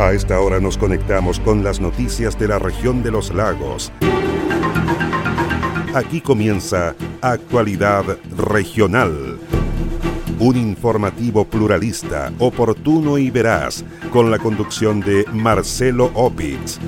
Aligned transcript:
A 0.00 0.14
esta 0.14 0.40
hora 0.40 0.60
nos 0.60 0.78
conectamos 0.78 1.38
con 1.40 1.62
las 1.62 1.78
noticias 1.78 2.38
de 2.38 2.48
la 2.48 2.58
región 2.58 3.02
de 3.02 3.10
los 3.10 3.34
lagos. 3.34 3.92
Aquí 5.94 6.22
comienza 6.22 6.94
Actualidad 7.20 8.16
Regional. 8.34 9.38
Un 10.38 10.56
informativo 10.56 11.44
pluralista, 11.44 12.32
oportuno 12.38 13.18
y 13.18 13.30
veraz, 13.30 13.84
con 14.10 14.30
la 14.30 14.38
conducción 14.38 15.00
de 15.00 15.26
Marcelo 15.34 16.10
Opitz. 16.14 16.78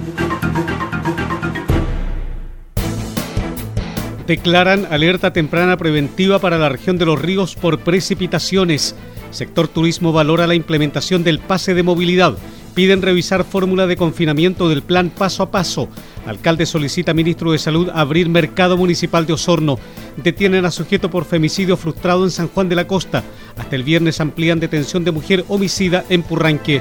Declaran 4.26 4.86
alerta 4.90 5.34
temprana 5.34 5.76
preventiva 5.76 6.38
para 6.38 6.56
la 6.56 6.70
región 6.70 6.96
de 6.96 7.04
los 7.04 7.20
ríos 7.20 7.56
por 7.56 7.80
precipitaciones. 7.80 8.96
Sector 9.30 9.68
Turismo 9.68 10.12
valora 10.12 10.46
la 10.46 10.54
implementación 10.54 11.22
del 11.24 11.40
pase 11.40 11.74
de 11.74 11.82
movilidad 11.82 12.38
Piden 12.74 13.02
revisar 13.02 13.44
fórmula 13.44 13.86
de 13.86 13.96
confinamiento 13.96 14.68
del 14.68 14.82
plan 14.82 15.10
paso 15.10 15.42
a 15.42 15.50
paso. 15.50 15.88
Alcalde 16.26 16.64
solicita 16.64 17.12
ministro 17.12 17.52
de 17.52 17.58
Salud 17.58 17.90
abrir 17.92 18.28
mercado 18.30 18.78
municipal 18.78 19.26
de 19.26 19.34
Osorno. 19.34 19.78
Detienen 20.16 20.64
a 20.64 20.70
sujeto 20.70 21.10
por 21.10 21.26
femicidio 21.26 21.76
frustrado 21.76 22.24
en 22.24 22.30
San 22.30 22.48
Juan 22.48 22.70
de 22.70 22.76
la 22.76 22.86
Costa. 22.86 23.24
Hasta 23.58 23.76
el 23.76 23.82
viernes 23.82 24.20
amplían 24.20 24.58
detención 24.58 25.04
de 25.04 25.12
mujer 25.12 25.44
homicida 25.48 26.04
en 26.08 26.22
Purranque. 26.22 26.80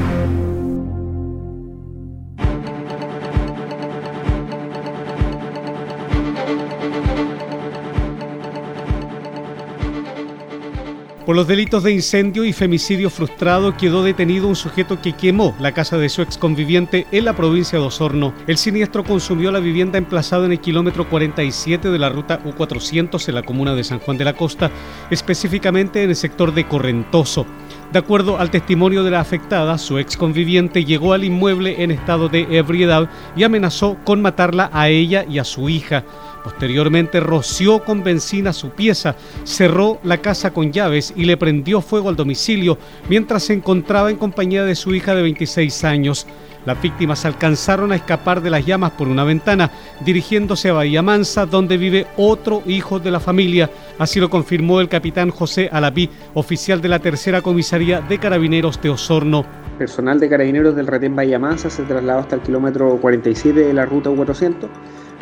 Por 11.31 11.37
los 11.37 11.47
delitos 11.47 11.83
de 11.83 11.93
incendio 11.93 12.43
y 12.43 12.51
femicidio 12.51 13.09
frustrado 13.09 13.77
quedó 13.77 14.03
detenido 14.03 14.49
un 14.49 14.55
sujeto 14.57 15.01
que 15.01 15.13
quemó 15.13 15.55
la 15.61 15.71
casa 15.71 15.97
de 15.97 16.09
su 16.09 16.21
ex 16.21 16.37
conviviente 16.37 17.07
en 17.09 17.23
la 17.23 17.37
provincia 17.37 17.79
de 17.79 17.85
Osorno. 17.85 18.33
El 18.47 18.57
siniestro 18.57 19.05
consumió 19.05 19.49
la 19.49 19.61
vivienda 19.61 19.97
emplazada 19.97 20.45
en 20.45 20.51
el 20.51 20.59
kilómetro 20.59 21.07
47 21.07 21.89
de 21.89 21.99
la 21.99 22.09
ruta 22.09 22.43
U400 22.43 23.29
en 23.29 23.35
la 23.35 23.43
comuna 23.43 23.75
de 23.75 23.85
San 23.85 23.99
Juan 23.99 24.17
de 24.17 24.25
la 24.25 24.33
Costa, 24.33 24.71
específicamente 25.09 26.03
en 26.03 26.09
el 26.09 26.17
sector 26.17 26.53
de 26.53 26.67
Correntoso. 26.67 27.45
De 27.93 27.99
acuerdo 27.99 28.37
al 28.37 28.51
testimonio 28.51 29.03
de 29.03 29.11
la 29.11 29.21
afectada, 29.21 29.77
su 29.77 29.99
ex 29.99 30.17
conviviente 30.17 30.83
llegó 30.83 31.13
al 31.13 31.23
inmueble 31.23 31.81
en 31.81 31.91
estado 31.91 32.27
de 32.27 32.45
ebriedad 32.57 33.09
y 33.37 33.43
amenazó 33.43 33.97
con 34.03 34.21
matarla 34.21 34.69
a 34.73 34.89
ella 34.89 35.25
y 35.29 35.39
a 35.39 35.45
su 35.45 35.69
hija. 35.69 36.03
Posteriormente 36.43 37.19
roció 37.19 37.83
con 37.83 38.03
benzina 38.03 38.53
su 38.53 38.71
pieza, 38.71 39.15
cerró 39.43 39.99
la 40.03 40.17
casa 40.17 40.51
con 40.51 40.71
llaves 40.71 41.13
y 41.15 41.25
le 41.25 41.37
prendió 41.37 41.81
fuego 41.81 42.09
al 42.09 42.15
domicilio 42.15 42.77
mientras 43.09 43.43
se 43.43 43.53
encontraba 43.53 44.09
en 44.09 44.17
compañía 44.17 44.63
de 44.63 44.75
su 44.75 44.93
hija 44.95 45.13
de 45.13 45.21
26 45.21 45.83
años. 45.83 46.27
Las 46.65 46.79
víctimas 46.79 47.25
alcanzaron 47.25 47.91
a 47.91 47.95
escapar 47.95 48.41
de 48.41 48.51
las 48.51 48.65
llamas 48.65 48.91
por 48.91 49.07
una 49.07 49.23
ventana, 49.23 49.71
dirigiéndose 50.05 50.69
a 50.69 50.73
Bahía 50.73 51.01
Mansa, 51.01 51.47
donde 51.47 51.77
vive 51.77 52.05
otro 52.17 52.61
hijo 52.67 52.99
de 52.99 53.09
la 53.09 53.19
familia. 53.19 53.69
Así 53.97 54.19
lo 54.19 54.29
confirmó 54.29 54.79
el 54.79 54.87
capitán 54.87 55.31
José 55.31 55.69
Alapí, 55.71 56.09
oficial 56.35 56.79
de 56.79 56.89
la 56.89 56.99
tercera 56.99 57.41
comisaría 57.41 58.01
de 58.01 58.19
Carabineros 58.19 58.79
de 58.79 58.91
Osorno. 58.91 59.43
Personal 59.79 60.19
de 60.19 60.29
Carabineros 60.29 60.75
del 60.75 60.85
retén 60.85 61.15
Bahía 61.15 61.39
Mansa 61.39 61.71
se 61.71 61.81
trasladó 61.83 62.19
hasta 62.19 62.35
el 62.35 62.41
kilómetro 62.41 62.97
47 63.01 63.59
de 63.59 63.73
la 63.73 63.87
ruta 63.87 64.11
400 64.11 64.69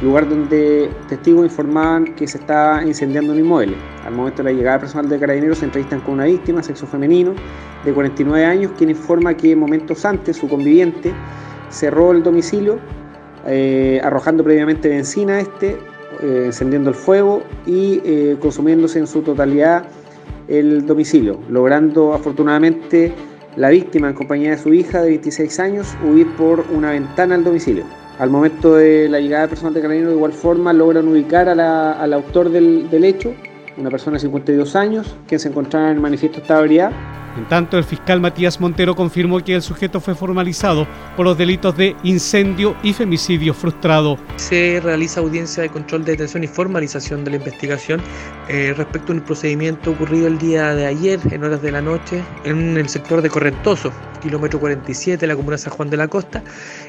lugar 0.02 0.30
donde 0.30 0.90
testigos 1.08 1.46
informaban 1.46 2.16
que 2.16 2.28
se 2.28 2.38
estaba 2.38 2.84
incendiando 2.86 3.34
un 3.34 3.40
inmueble. 3.40 3.76
Al 4.06 4.14
momento 4.14 4.44
de 4.44 4.52
la 4.52 4.58
llegada 4.58 4.80
personal 4.80 5.10
de 5.10 5.20
carabineros 5.20 5.60
se 5.60 5.66
entrevistan 5.66 6.00
con 6.02 6.16
una 6.16 6.26
víctima, 6.26 6.64
sexo 6.64 6.88
femenino, 6.88 7.34
de 7.84 7.94
49 7.94 8.46
años, 8.46 8.72
quien 8.78 8.90
informa 8.90 9.36
que 9.36 9.56
momentos 9.56 10.06
antes 10.06 10.38
su 10.38 10.48
conviviente 10.48 11.14
cerró 11.70 12.12
el 12.12 12.24
domicilio, 12.24 12.80
eh, 13.46 14.00
arrojando 14.04 14.44
previamente 14.44 14.90
benzina 14.90 15.36
a 15.36 15.40
este, 15.42 15.78
eh, 16.22 16.44
encendiendo 16.46 16.90
el 16.90 16.96
fuego 16.96 17.44
y 17.66 18.02
eh, 18.04 18.38
consumiéndose 18.40 19.00
en 19.00 19.08
su 19.08 19.22
totalidad 19.22 19.86
el 20.48 20.86
domicilio, 20.86 21.40
logrando 21.50 22.14
afortunadamente 22.14 23.14
la 23.56 23.70
víctima 23.70 24.10
en 24.10 24.16
compañía 24.16 24.52
de 24.52 24.58
su 24.58 24.74
hija 24.74 25.02
de 25.02 25.10
26 25.10 25.60
años 25.60 25.96
huir 26.04 26.28
por 26.36 26.64
una 26.74 26.92
ventana 26.92 27.36
al 27.36 27.44
domicilio. 27.44 27.84
Al 28.20 28.30
momento 28.30 28.76
de 28.76 29.08
la 29.08 29.22
llegada 29.22 29.44
del 29.44 29.50
personal 29.52 29.74
de 29.74 29.80
carabineros, 29.80 30.12
de 30.12 30.18
igual 30.18 30.34
forma 30.34 30.74
logran 30.74 31.08
ubicar 31.08 31.48
al 31.48 32.14
autor 32.14 32.50
del, 32.50 33.04
hecho, 33.06 33.34
una 33.78 33.90
persona 33.90 34.16
de 34.16 34.20
52 34.20 34.76
años, 34.76 35.16
que 35.26 35.40
se 35.40 35.48
encontraba 35.48 35.90
en 35.90 36.02
manifiesto 36.02 36.42
estabilidad 36.42 36.92
en 37.40 37.48
tanto, 37.48 37.78
el 37.78 37.86
fiscal 37.86 38.20
Matías 38.20 38.60
Montero 38.60 38.96
confirmó 38.96 39.40
que 39.40 39.56
el 39.56 39.62
sujeto 39.62 40.02
fue 40.02 40.14
formalizado 40.14 40.86
por 41.16 41.26
los 41.26 41.38
delitos 41.38 41.76
de 41.78 41.96
incendio 42.04 42.76
y 42.84 42.92
femicidio 42.92 43.54
frustrado. 43.54 44.18
Se 44.36 44.82
realiza 44.84 45.22
audiencia 45.22 45.64
de 45.64 45.70
control 45.70 46.04
de 46.04 46.12
detención 46.12 46.44
y 46.44 46.48
formalización 46.48 47.24
de 47.24 47.32
la 47.32 47.38
investigación 47.38 48.02
eh, 48.50 48.74
respecto 48.76 49.14
a 49.14 49.16
un 49.16 49.22
procedimiento 49.22 49.92
ocurrido 49.92 50.28
el 50.28 50.38
día 50.38 50.76
de 50.76 50.86
ayer, 50.86 51.20
en 51.32 51.44
horas 51.44 51.62
de 51.62 51.72
la 51.72 51.82
noche, 51.82 52.22
en 52.44 52.78
el 52.78 52.90
sector 52.90 53.22
de 53.22 53.30
Correntoso, 53.30 53.94
kilómetro 54.22 54.60
47 54.60 55.22
de 55.22 55.28
la 55.28 55.36
comuna 55.38 55.58
San 55.58 55.72
Juan 55.72 55.90
de 55.90 55.96
la 55.96 56.10
Costa, 56.10 56.44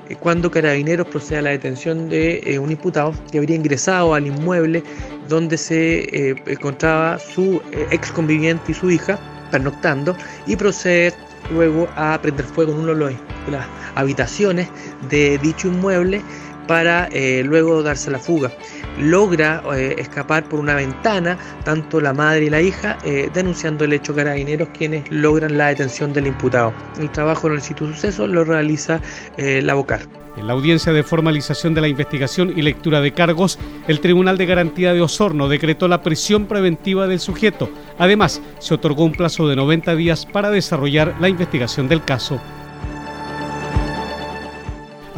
eh, 0.09 0.17
cuando 0.17 0.51
Carabineros 0.51 1.07
procede 1.07 1.39
a 1.39 1.43
la 1.43 1.51
detención 1.51 2.09
de 2.09 2.41
eh, 2.45 2.59
un 2.59 2.73
imputado 2.73 3.15
que 3.31 3.39
habría 3.39 3.55
ingresado 3.55 4.15
al 4.15 4.27
inmueble 4.27 4.83
donde 5.29 5.57
se 5.57 6.35
encontraba 6.47 7.21
su 7.21 7.63
ex 7.93 8.11
conviviente 8.11 8.73
y 8.73 8.75
su 8.75 8.91
hija 8.91 9.17
pernoctando 9.51 10.17
y 10.47 10.57
proceder 10.57 11.15
luego 11.51 11.89
a 11.97 12.19
prender 12.23 12.47
fuego 12.47 12.73
en 12.73 12.79
uno 12.81 12.95
de 12.95 13.19
las 13.51 13.67
habitaciones 13.95 14.69
de 15.09 15.39
dicho 15.39 15.69
inmueble 15.69 16.23
para 16.67 17.09
eh, 17.13 17.43
luego 17.45 17.83
darse 17.83 18.11
la 18.11 18.19
fuga. 18.19 18.51
Logra 18.99 19.63
eh, 19.75 19.97
escapar 19.99 20.45
por 20.45 20.61
una 20.61 20.75
ventana 20.75 21.39
tanto 21.65 22.01
la 22.01 22.13
madre 22.13 22.47
y 22.47 22.51
la 22.51 22.61
hija, 22.61 22.99
eh, 23.05 23.31
denunciando 23.33 23.85
el 23.85 23.93
hecho 23.93 24.15
carabineros 24.15 24.69
quienes 24.77 25.11
logran 25.11 25.57
la 25.59 25.69
detención 25.69 26.13
del 26.13 26.27
imputado. 26.27 26.73
El 26.99 27.11
trabajo 27.11 27.49
en 27.49 27.55
el 27.55 27.63
sitio 27.63 27.87
suceso 27.87 28.27
lo 28.27 28.45
realiza 28.45 29.01
la 29.37 29.75
VOCAR. 29.75 30.21
En 30.37 30.47
la 30.47 30.53
audiencia 30.53 30.93
de 30.93 31.03
formalización 31.03 31.75
de 31.75 31.81
la 31.81 31.89
investigación 31.89 32.53
y 32.57 32.63
lectura 32.63 33.01
de 33.01 33.13
cargos, 33.13 33.59
el 33.89 34.01
Tribunal 34.01 34.39
de 34.39 34.47
Garantía 34.47 34.95
de 34.95 35.01
Osorno 35.01 35.49
decretó 35.49 35.89
la 35.89 36.03
prisión 36.03 36.47
preventiva 36.47 37.07
del 37.07 37.21
sujeto. 37.21 37.69
Además, 37.99 38.41
se 38.59 38.75
otorgó 38.75 39.05
un 39.05 39.13
plazo 39.13 39.49
de 39.49 39.57
90 39.57 39.95
días 39.97 40.27
para 40.27 40.51
desarrollar 40.51 41.17
la 41.21 41.29
investigación 41.29 41.89
del 41.89 42.05
caso. 42.05 42.41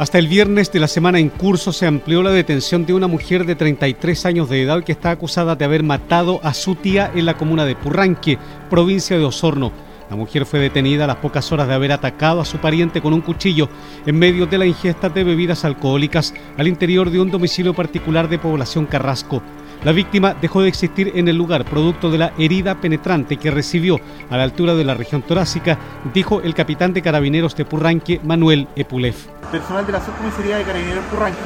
Hasta 0.03 0.19
el 0.19 0.27
viernes 0.27 0.69
de 0.69 0.81
la 0.81 0.89
semana 0.89 1.17
en 1.19 1.29
curso 1.29 1.71
se 1.71 1.87
amplió 1.87 2.23
la 2.23 2.31
detención 2.31 2.85
de 2.85 2.93
una 2.93 3.07
mujer 3.07 3.45
de 3.45 3.55
33 3.55 4.25
años 4.25 4.49
de 4.49 4.61
edad 4.61 4.83
que 4.83 4.91
está 4.91 5.11
acusada 5.11 5.55
de 5.55 5.63
haber 5.63 5.81
matado 5.81 6.41
a 6.43 6.53
su 6.53 6.75
tía 6.75 7.09
en 7.15 7.25
la 7.25 7.37
comuna 7.37 7.63
de 7.63 7.77
Purranque, 7.77 8.37
provincia 8.69 9.17
de 9.17 9.23
Osorno. 9.23 9.71
La 10.09 10.17
mujer 10.17 10.45
fue 10.45 10.59
detenida 10.59 11.05
a 11.05 11.07
las 11.07 11.15
pocas 11.15 11.49
horas 11.53 11.69
de 11.69 11.75
haber 11.75 11.93
atacado 11.93 12.41
a 12.41 12.45
su 12.45 12.57
pariente 12.57 12.99
con 12.99 13.13
un 13.13 13.21
cuchillo 13.21 13.69
en 14.05 14.19
medio 14.19 14.45
de 14.45 14.57
la 14.57 14.65
ingesta 14.65 15.07
de 15.07 15.23
bebidas 15.23 15.63
alcohólicas 15.63 16.33
al 16.57 16.67
interior 16.67 17.09
de 17.09 17.21
un 17.21 17.31
domicilio 17.31 17.73
particular 17.73 18.27
de 18.27 18.39
población 18.39 18.85
Carrasco. 18.85 19.41
La 19.83 19.91
víctima 19.91 20.33
dejó 20.33 20.61
de 20.61 20.69
existir 20.69 21.11
en 21.15 21.27
el 21.27 21.35
lugar 21.35 21.65
producto 21.65 22.09
de 22.09 22.17
la 22.17 22.31
herida 22.37 22.79
penetrante 22.79 23.35
que 23.35 23.51
recibió 23.51 23.99
a 24.29 24.37
la 24.37 24.43
altura 24.43 24.75
de 24.75 24.85
la 24.85 24.93
región 24.93 25.21
torácica, 25.23 25.77
dijo 26.13 26.39
el 26.39 26.53
capitán 26.53 26.93
de 26.93 27.01
carabineros 27.01 27.53
de 27.57 27.65
Purranque, 27.65 28.21
Manuel 28.23 28.69
Epulef. 28.77 29.27
Personal 29.51 29.85
de 29.85 29.91
la 29.91 29.99
subcomisaría 29.99 30.57
de 30.57 30.63
carabineros 30.63 31.03
Purranque 31.11 31.37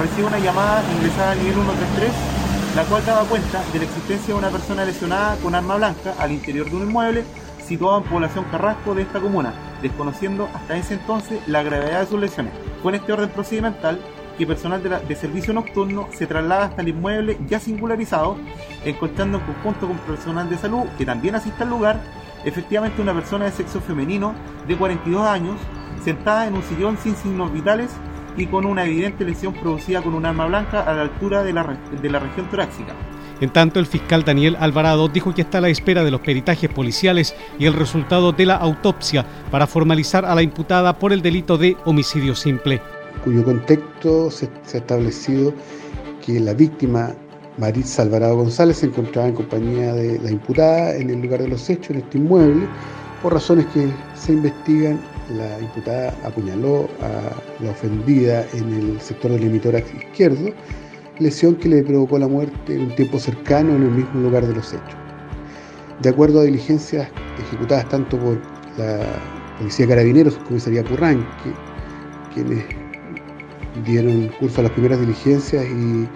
recibe 0.00 0.26
una 0.26 0.38
llamada 0.38 0.82
ingresada 0.96 1.32
al 1.32 1.38
nivel 1.38 1.54
133, 1.54 2.10
la 2.76 2.84
cual 2.84 3.04
daba 3.04 3.24
cuenta 3.24 3.62
de 3.70 3.78
la 3.78 3.84
existencia 3.84 4.32
de 4.32 4.40
una 4.40 4.48
persona 4.48 4.84
lesionada 4.86 5.36
con 5.36 5.54
arma 5.54 5.76
blanca 5.76 6.14
al 6.18 6.32
interior 6.32 6.70
de 6.70 6.76
un 6.76 6.82
inmueble 6.84 7.24
situado 7.62 7.98
en 7.98 8.04
población 8.04 8.46
Carrasco 8.50 8.94
de 8.94 9.02
esta 9.02 9.20
comuna, 9.20 9.52
desconociendo 9.82 10.48
hasta 10.54 10.78
ese 10.78 10.94
entonces 10.94 11.46
la 11.46 11.62
gravedad 11.62 12.00
de 12.00 12.06
sus 12.06 12.20
lesiones. 12.20 12.54
Con 12.82 12.94
este 12.94 13.12
orden 13.12 13.28
procedimental, 13.28 14.00
que 14.36 14.46
personal 14.46 14.82
de, 14.82 15.16
servicio 15.16 15.52
nocturno 15.52 16.08
se 16.12 16.26
traslada 16.26 16.66
hasta 16.66 16.82
el 16.82 16.88
inmueble 16.88 17.38
ya 17.48 17.58
singularizado, 17.58 18.36
encontrando 18.84 19.38
en 19.38 19.44
conjunto 19.44 19.88
con 19.88 19.98
personal 19.98 20.48
de 20.48 20.58
salud 20.58 20.84
que 20.98 21.06
también 21.06 21.34
asiste 21.34 21.62
al 21.62 21.70
lugar, 21.70 22.00
efectivamente 22.44 23.02
una 23.02 23.14
persona 23.14 23.46
de 23.46 23.52
sexo 23.52 23.80
femenino 23.80 24.34
de 24.66 24.76
42 24.76 25.26
años, 25.26 25.56
sentada 26.04 26.46
en 26.46 26.54
un 26.54 26.62
sillón 26.62 26.98
sin 26.98 27.16
signos 27.16 27.52
vitales 27.52 27.90
y 28.36 28.46
con 28.46 28.66
una 28.66 28.84
evidente 28.84 29.24
lesión 29.24 29.54
producida 29.54 30.02
con 30.02 30.14
un 30.14 30.26
arma 30.26 30.46
blanca 30.46 30.82
a 30.82 30.92
la 30.92 31.02
altura 31.02 31.42
de 31.42 31.52
la, 31.52 31.76
de 32.00 32.10
la 32.10 32.18
región 32.18 32.46
torácica. 32.50 32.92
En 33.40 33.50
tanto, 33.50 33.80
el 33.80 33.86
fiscal 33.86 34.24
Daniel 34.24 34.56
Alvarado 34.58 35.08
dijo 35.08 35.34
que 35.34 35.42
está 35.42 35.58
a 35.58 35.60
la 35.60 35.68
espera 35.68 36.04
de 36.04 36.10
los 36.10 36.20
peritajes 36.20 36.70
policiales 36.70 37.34
y 37.58 37.66
el 37.66 37.74
resultado 37.74 38.32
de 38.32 38.46
la 38.46 38.56
autopsia 38.56 39.26
para 39.50 39.66
formalizar 39.66 40.24
a 40.24 40.34
la 40.34 40.42
imputada 40.42 40.98
por 40.98 41.12
el 41.12 41.20
delito 41.20 41.58
de 41.58 41.76
homicidio 41.84 42.34
simple. 42.34 42.80
Cuyo 43.26 43.44
contexto 43.44 44.30
se, 44.30 44.46
ha 44.46 44.76
establecido 44.76 45.52
que 46.24 46.38
la 46.38 46.54
víctima 46.54 47.12
Maritza 47.58 48.02
Alvarado 48.02 48.36
González 48.36 48.76
se 48.76 48.86
encontraba 48.86 49.26
en 49.26 49.34
compañía 49.34 49.92
de 49.94 50.20
la 50.20 50.30
imputada 50.30 50.94
en 50.94 51.10
el 51.10 51.22
lugar 51.22 51.42
de 51.42 51.48
los 51.48 51.68
hechos, 51.68 51.90
en 51.90 51.96
este 51.96 52.18
inmueble, 52.18 52.68
por 53.24 53.34
razones 53.34 53.66
que 53.74 53.88
se 54.14 54.32
investigan. 54.32 55.00
La 55.36 55.58
imputada 55.58 56.14
apuñaló 56.24 56.88
a 57.02 57.64
la 57.64 57.72
ofendida 57.72 58.46
en 58.54 58.72
el 58.72 59.00
sector 59.00 59.32
del 59.32 59.42
emitórax 59.42 59.92
izquierdo 59.92 60.52
lesión 61.18 61.56
que 61.56 61.68
le 61.68 61.82
provocó 61.82 62.20
la 62.20 62.28
muerte 62.28 62.76
en 62.76 62.82
un 62.82 62.94
tiempo 62.94 63.18
cercano 63.18 63.74
en 63.74 63.82
el 63.82 63.90
mismo 63.90 64.20
lugar 64.20 64.46
de 64.46 64.54
los 64.54 64.72
hechos. 64.72 64.96
De 66.00 66.10
acuerdo 66.10 66.42
a 66.42 66.44
diligencias 66.44 67.08
ejecutadas 67.40 67.88
tanto 67.88 68.16
por 68.20 68.40
la 68.78 69.00
Policía 69.58 69.88
Carabineros, 69.88 70.36
Comisaría 70.46 70.84
Purranque, 70.84 71.52
quienes 72.32 72.85
dieron 73.84 74.28
curso 74.38 74.60
a 74.60 74.64
las 74.64 74.72
primeras 74.72 75.00
diligencias 75.00 75.64
y 75.64 76.08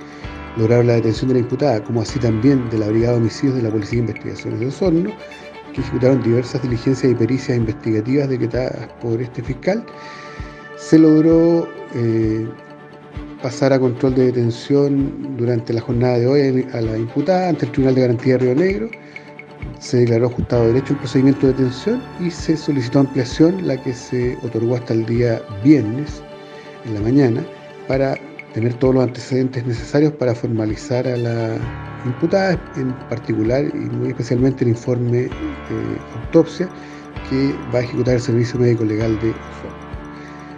lograron 0.59 0.87
la 0.87 0.95
detención 0.95 1.29
de 1.29 1.35
la 1.35 1.41
imputada, 1.41 1.83
como 1.85 2.03
así 2.03 2.19
también 2.19 2.69
de 2.71 2.79
la 2.79 2.89
Brigada 2.89 3.15
de 3.15 3.21
Homicidios 3.21 3.57
de 3.57 3.63
la 3.63 3.71
Policía 3.71 4.03
de 4.03 4.11
Investigaciones 4.11 4.61
de 4.61 4.67
Osorno, 4.67 5.11
que 5.75 5.81
ejecutaron 5.81 6.23
diversas 6.23 6.63
diligencias 6.63 7.13
y 7.13 7.15
pericias 7.15 7.57
investigativas 7.57 8.29
decretadas 8.29 8.89
por 9.01 9.21
este 9.21 9.43
fiscal, 9.43 9.85
se 10.77 10.99
logró 10.99 11.69
eh, 11.95 12.49
pasar 13.43 13.73
a 13.73 13.79
control 13.79 14.15
de 14.15 14.27
detención 14.27 15.37
durante 15.37 15.73
la 15.73 15.81
jornada 15.81 16.19
de 16.19 16.27
hoy 16.27 16.67
a 16.73 16.81
la 16.81 16.99
imputada 16.99 17.51
ante 17.51 17.67
el 17.67 17.73
Tribunal 17.73 17.95
de 17.95 18.01
Garantía 18.01 18.33
de 18.35 18.39
Río 18.39 18.55
Negro. 18.55 18.91
Se 19.79 19.99
declaró 19.99 20.27
ajustado 20.27 20.67
derecho 20.67 20.95
el 20.95 20.99
procedimiento 20.99 21.47
de 21.47 21.53
detención 21.53 22.03
y 22.19 22.31
se 22.31 22.57
solicitó 22.57 23.01
ampliación, 23.01 23.67
la 23.67 23.81
que 23.83 23.95
se 23.95 24.37
otorgó 24.43 24.77
hasta 24.77 24.95
el 24.95 25.07
día 25.07 25.41
viernes 25.63 26.23
en 26.85 26.95
la 26.95 27.01
mañana, 27.01 27.45
para 27.89 28.17
tener 28.55 28.75
todos 28.75 28.95
los 28.95 29.05
antecedentes 29.05 29.65
necesarios 29.67 30.13
para 30.15 30.35
formalizar 30.35 31.07
a 31.07 31.17
la 31.17 31.57
imputada, 32.05 32.61
en 32.77 32.93
particular 33.09 33.65
y 33.75 33.79
muy 33.97 34.09
especialmente 34.09 34.65
el 34.65 34.71
informe 34.71 35.23
de 35.23 35.31
autopsia 36.23 36.69
que 37.29 37.55
va 37.73 37.81
a 37.81 37.83
ejecutar 37.83 38.15
el 38.15 38.21
Servicio 38.21 38.59
Médico 38.59 38.85
Legal 38.85 39.19
de 39.21 39.31
Osorno. 39.31 39.91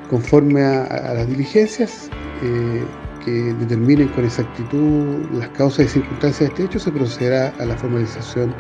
Conforme 0.08 0.62
a 0.62 1.14
las 1.14 1.28
diligencias, 1.28 2.08
eh, 2.42 2.84
que 3.24 3.30
determinen 3.30 4.08
con 4.08 4.24
exactitud 4.24 5.24
las 5.32 5.48
causas 5.50 5.86
y 5.86 5.88
circunstancias 5.88 6.40
de 6.40 6.46
este 6.46 6.64
hecho, 6.64 6.78
se 6.78 6.90
procederá 6.90 7.52
a 7.58 7.64
la 7.64 7.76
formalización 7.76 8.54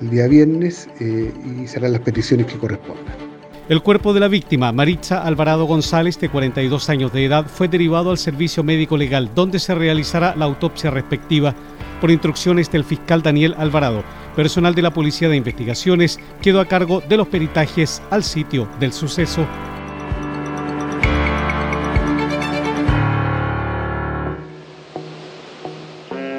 el 0.00 0.10
día 0.10 0.28
viernes 0.28 0.88
eh, 1.00 1.32
y 1.44 1.66
serán 1.66 1.92
las 1.92 2.02
peticiones 2.02 2.46
que 2.46 2.58
correspondan. 2.58 3.27
El 3.68 3.82
cuerpo 3.82 4.14
de 4.14 4.20
la 4.20 4.28
víctima, 4.28 4.72
Maritza 4.72 5.22
Alvarado 5.22 5.66
González, 5.66 6.18
de 6.18 6.30
42 6.30 6.88
años 6.88 7.12
de 7.12 7.26
edad, 7.26 7.44
fue 7.46 7.68
derivado 7.68 8.10
al 8.10 8.16
servicio 8.16 8.64
médico 8.64 8.96
legal, 8.96 9.30
donde 9.34 9.58
se 9.58 9.74
realizará 9.74 10.34
la 10.34 10.46
autopsia 10.46 10.90
respectiva 10.90 11.54
por 12.00 12.10
instrucciones 12.10 12.70
del 12.72 12.82
fiscal 12.82 13.20
Daniel 13.20 13.54
Alvarado. 13.58 14.04
Personal 14.34 14.74
de 14.74 14.80
la 14.80 14.94
Policía 14.94 15.28
de 15.28 15.36
Investigaciones 15.36 16.18
quedó 16.40 16.60
a 16.60 16.64
cargo 16.66 17.02
de 17.06 17.18
los 17.18 17.28
peritajes 17.28 18.00
al 18.10 18.24
sitio 18.24 18.66
del 18.80 18.94
suceso. 18.94 19.46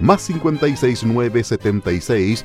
más 0.00 0.26
569 0.26 1.44
76 1.44 2.44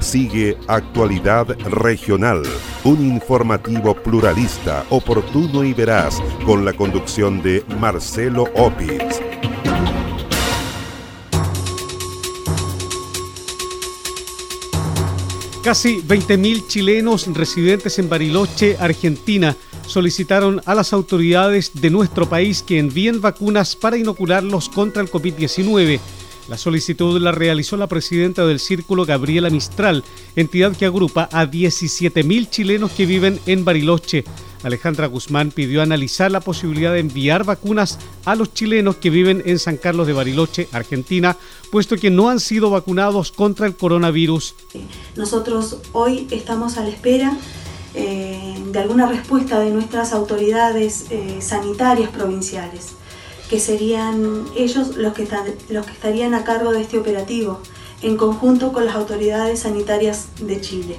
Sigue 0.00 0.56
Actualidad 0.66 1.46
Regional, 1.68 2.42
un 2.84 3.06
informativo 3.06 3.94
pluralista, 3.94 4.86
oportuno 4.88 5.62
y 5.62 5.74
veraz, 5.74 6.22
con 6.46 6.64
la 6.64 6.72
conducción 6.72 7.42
de 7.42 7.62
Marcelo 7.78 8.44
Opitz. 8.54 9.20
Casi 15.62 16.00
20.000 16.00 16.66
chilenos 16.66 17.26
residentes 17.26 17.98
en 17.98 18.08
Bariloche, 18.08 18.78
Argentina, 18.80 19.54
solicitaron 19.86 20.62
a 20.64 20.74
las 20.74 20.94
autoridades 20.94 21.72
de 21.74 21.90
nuestro 21.90 22.26
país 22.26 22.62
que 22.62 22.78
envíen 22.78 23.20
vacunas 23.20 23.76
para 23.76 23.98
inocularlos 23.98 24.70
contra 24.70 25.02
el 25.02 25.10
COVID-19 25.10 26.00
la 26.50 26.58
solicitud 26.58 27.20
la 27.20 27.30
realizó 27.30 27.76
la 27.76 27.86
presidenta 27.86 28.44
del 28.44 28.58
Círculo, 28.58 29.06
Gabriela 29.06 29.50
Mistral, 29.50 30.02
entidad 30.34 30.76
que 30.76 30.84
agrupa 30.84 31.28
a 31.30 31.46
17.000 31.46 32.50
chilenos 32.50 32.90
que 32.90 33.06
viven 33.06 33.38
en 33.46 33.64
Bariloche. 33.64 34.24
Alejandra 34.64 35.06
Guzmán 35.06 35.52
pidió 35.52 35.80
analizar 35.80 36.32
la 36.32 36.40
posibilidad 36.40 36.92
de 36.92 36.98
enviar 36.98 37.44
vacunas 37.44 38.00
a 38.24 38.34
los 38.34 38.52
chilenos 38.52 38.96
que 38.96 39.10
viven 39.10 39.44
en 39.46 39.60
San 39.60 39.76
Carlos 39.76 40.08
de 40.08 40.12
Bariloche, 40.12 40.68
Argentina, 40.72 41.36
puesto 41.70 41.94
que 41.96 42.10
no 42.10 42.30
han 42.30 42.40
sido 42.40 42.68
vacunados 42.68 43.30
contra 43.30 43.68
el 43.68 43.76
coronavirus. 43.76 44.56
Nosotros 45.14 45.76
hoy 45.92 46.26
estamos 46.32 46.78
a 46.78 46.82
la 46.82 46.88
espera 46.88 47.38
eh, 47.94 48.56
de 48.72 48.78
alguna 48.80 49.06
respuesta 49.06 49.60
de 49.60 49.70
nuestras 49.70 50.12
autoridades 50.12 51.06
eh, 51.10 51.38
sanitarias 51.40 52.10
provinciales 52.10 52.96
que 53.50 53.58
serían 53.58 54.44
ellos 54.56 54.96
los 54.96 55.12
que, 55.12 55.28
los 55.70 55.84
que 55.84 55.92
estarían 55.92 56.34
a 56.34 56.44
cargo 56.44 56.70
de 56.70 56.82
este 56.82 56.98
operativo, 56.98 57.58
en 58.00 58.16
conjunto 58.16 58.72
con 58.72 58.86
las 58.86 58.94
autoridades 58.94 59.60
sanitarias 59.60 60.28
de 60.40 60.60
Chile. 60.60 60.96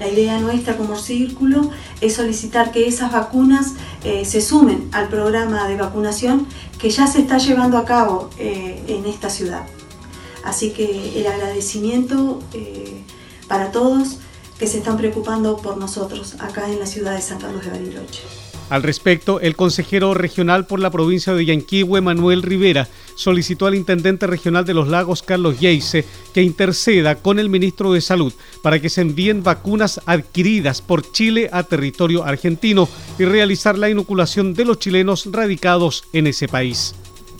La 0.00 0.08
idea 0.08 0.40
nuestra 0.40 0.76
como 0.76 0.96
círculo 0.96 1.70
es 2.00 2.14
solicitar 2.16 2.72
que 2.72 2.88
esas 2.88 3.12
vacunas 3.12 3.74
eh, 4.02 4.24
se 4.24 4.40
sumen 4.40 4.88
al 4.90 5.08
programa 5.08 5.68
de 5.68 5.76
vacunación 5.76 6.48
que 6.78 6.90
ya 6.90 7.06
se 7.06 7.20
está 7.20 7.38
llevando 7.38 7.78
a 7.78 7.84
cabo 7.84 8.30
eh, 8.38 8.82
en 8.88 9.06
esta 9.06 9.30
ciudad. 9.30 9.64
Así 10.42 10.70
que 10.70 11.20
el 11.20 11.26
agradecimiento 11.28 12.40
eh, 12.52 13.04
para 13.46 13.70
todos 13.70 14.18
que 14.58 14.66
se 14.66 14.78
están 14.78 14.96
preocupando 14.96 15.56
por 15.58 15.76
nosotros 15.76 16.34
acá 16.40 16.68
en 16.68 16.80
la 16.80 16.86
ciudad 16.86 17.14
de 17.14 17.22
San 17.22 17.38
Carlos 17.38 17.64
de 17.64 17.70
Bariloche. 17.70 18.39
Al 18.70 18.84
respecto, 18.84 19.40
el 19.40 19.56
consejero 19.56 20.14
regional 20.14 20.64
por 20.64 20.78
la 20.78 20.90
provincia 20.90 21.34
de 21.34 21.44
Yanquihue, 21.44 22.00
Manuel 22.00 22.42
Rivera, 22.42 22.86
solicitó 23.16 23.66
al 23.66 23.74
intendente 23.74 24.28
regional 24.28 24.64
de 24.64 24.74
los 24.74 24.86
lagos, 24.86 25.24
Carlos 25.24 25.58
Yeise, 25.58 26.04
que 26.32 26.42
interceda 26.42 27.16
con 27.16 27.40
el 27.40 27.50
ministro 27.50 27.92
de 27.92 28.00
Salud 28.00 28.32
para 28.62 28.78
que 28.78 28.88
se 28.88 29.00
envíen 29.00 29.42
vacunas 29.42 30.00
adquiridas 30.06 30.82
por 30.82 31.10
Chile 31.10 31.50
a 31.52 31.64
territorio 31.64 32.22
argentino 32.22 32.88
y 33.18 33.24
realizar 33.24 33.76
la 33.76 33.90
inoculación 33.90 34.54
de 34.54 34.64
los 34.64 34.78
chilenos 34.78 35.26
radicados 35.32 36.04
en 36.12 36.28
ese 36.28 36.46
país. 36.46 36.94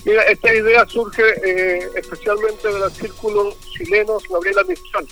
Mira, 0.05 0.25
esta 0.25 0.53
idea 0.53 0.85
surge 0.89 1.23
eh, 1.45 1.89
especialmente 1.95 2.67
del 2.67 2.91
círculo 2.91 3.55
chileno 3.73 4.19
Gabriela 4.29 4.65
Mistral 4.65 5.07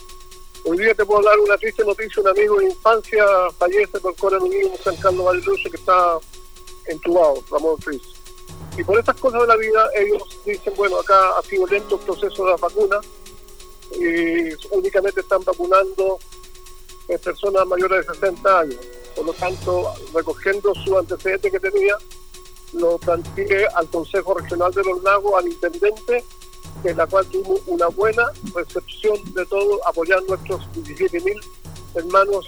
Hoy 0.70 0.76
día 0.76 0.94
te 0.94 1.06
puedo 1.06 1.22
dar 1.22 1.40
una 1.40 1.56
triste 1.56 1.82
noticia, 1.82 2.20
un 2.20 2.28
amigo 2.28 2.58
de 2.58 2.66
infancia 2.66 3.24
fallece 3.56 3.98
por 4.00 4.14
coronavirus 4.16 4.72
en 4.72 4.84
San 4.84 4.96
Carlos 4.96 5.24
Bariloche 5.24 5.70
que 5.70 5.78
está 5.78 6.18
entubado, 6.88 7.42
Ramón 7.50 7.78
Fris. 7.78 8.02
Y 8.76 8.84
por 8.84 8.98
estas 8.98 9.16
cosas 9.16 9.40
de 9.40 9.46
la 9.46 9.56
vida 9.56 9.88
ellos 9.96 10.22
dicen, 10.44 10.74
bueno, 10.76 11.00
acá 11.00 11.38
ha 11.38 11.42
sido 11.44 11.66
lento 11.68 11.94
el 11.94 12.02
proceso 12.02 12.44
de 12.44 12.50
la 12.50 12.56
vacuna 12.58 13.00
y 13.92 14.76
únicamente 14.76 15.22
están 15.22 15.42
vacunando 15.42 16.18
personas 17.24 17.66
mayores 17.66 18.06
de 18.06 18.12
60 18.12 18.60
años. 18.60 18.80
Por 19.16 19.24
lo 19.24 19.32
tanto, 19.32 19.94
recogiendo 20.12 20.74
su 20.84 20.98
antecedente 20.98 21.50
que 21.50 21.60
tenía, 21.60 21.96
lo 22.74 22.98
planteé 22.98 23.66
al 23.74 23.88
Consejo 23.88 24.34
Regional 24.34 24.70
de 24.74 24.84
los 24.84 25.02
Lagos, 25.02 25.32
al 25.34 25.48
intendente 25.48 26.22
en 26.84 26.96
la 26.96 27.06
cual 27.06 27.26
tuvimos 27.26 27.60
una 27.66 27.88
buena 27.88 28.24
recepción 28.54 29.16
de 29.34 29.44
todo, 29.46 29.86
apoyando 29.86 30.34
a 30.34 30.36
nuestros 30.36 30.60
17.000 30.74 31.40
hermanos 31.94 32.46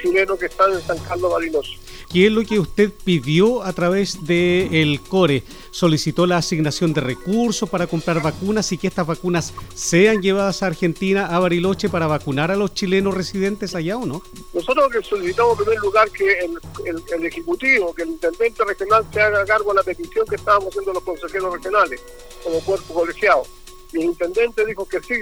chilenos 0.00 0.38
que 0.38 0.46
están 0.46 0.72
en 0.72 0.80
San 0.80 0.98
Carlos 0.98 1.32
Bariloche. 1.32 1.78
¿Qué 2.12 2.26
es 2.26 2.32
lo 2.32 2.42
que 2.42 2.58
usted 2.58 2.90
pidió 3.04 3.62
a 3.62 3.72
través 3.72 4.26
del 4.26 5.00
CORE? 5.00 5.44
¿Solicitó 5.70 6.26
la 6.26 6.38
asignación 6.38 6.92
de 6.92 7.00
recursos 7.00 7.70
para 7.70 7.86
comprar 7.86 8.20
vacunas 8.20 8.72
y 8.72 8.78
que 8.78 8.88
estas 8.88 9.06
vacunas 9.06 9.54
sean 9.76 10.20
llevadas 10.20 10.64
a 10.64 10.66
Argentina, 10.66 11.26
a 11.26 11.38
Bariloche, 11.38 11.88
para 11.88 12.08
vacunar 12.08 12.50
a 12.50 12.56
los 12.56 12.74
chilenos 12.74 13.14
residentes 13.14 13.76
allá 13.76 13.96
o 13.96 14.06
no? 14.06 14.22
Nosotros 14.52 14.90
que 14.90 15.04
solicitamos 15.04 15.56
en 15.56 15.64
primer 15.64 15.80
lugar 15.82 16.10
que 16.10 16.36
el, 16.40 17.24
Ejecutivo, 17.24 17.94
que 17.94 18.02
el 18.02 18.08
Intendente 18.08 18.64
Regional 18.64 19.06
se 19.12 19.20
haga 19.20 19.44
cargo 19.44 19.70
de 19.70 19.76
la 19.76 19.84
petición 19.84 20.26
que 20.26 20.34
estábamos 20.34 20.70
haciendo 20.70 20.92
los 20.92 21.04
consejeros 21.04 21.54
regionales 21.54 22.02
como 22.42 22.58
cuerpo 22.62 22.92
colegiado. 22.92 23.44
Y 23.92 23.98
el 23.98 24.04
Intendente 24.06 24.66
dijo 24.66 24.84
que 24.84 25.00
sí, 25.00 25.14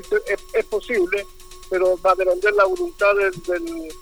es, 0.54 0.64
posible, 0.64 1.26
pero 1.68 1.99
va 2.00 2.12
a 2.12 2.14
depender 2.14 2.54
la 2.54 2.64
voluntad 2.64 3.12
del, 3.14 3.92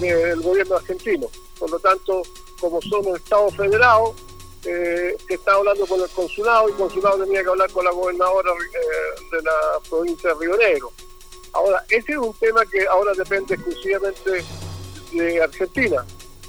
del 0.00 0.40
gobierno 0.40 0.76
argentino. 0.76 1.28
Por 1.58 1.70
lo 1.70 1.78
tanto, 1.78 2.22
como 2.60 2.80
somos 2.82 3.18
Estado 3.18 3.50
federado, 3.50 4.14
eh, 4.64 5.16
está 5.28 5.52
hablando 5.54 5.86
con 5.86 6.00
el 6.00 6.08
consulado 6.10 6.68
y 6.68 6.72
el 6.72 6.78
consulado 6.78 7.24
tenía 7.24 7.42
que 7.42 7.48
hablar 7.48 7.70
con 7.70 7.84
la 7.84 7.92
gobernadora 7.92 8.50
eh, 8.52 9.20
de 9.30 9.42
la 9.42 9.80
provincia 9.88 10.34
de 10.34 10.40
Río 10.40 10.56
Negro. 10.56 10.92
Ahora, 11.52 11.84
ese 11.88 12.12
es 12.12 12.18
un 12.18 12.34
tema 12.34 12.66
que 12.66 12.86
ahora 12.86 13.12
depende 13.16 13.54
exclusivamente 13.54 14.44
de 15.12 15.42
Argentina, 15.42 16.04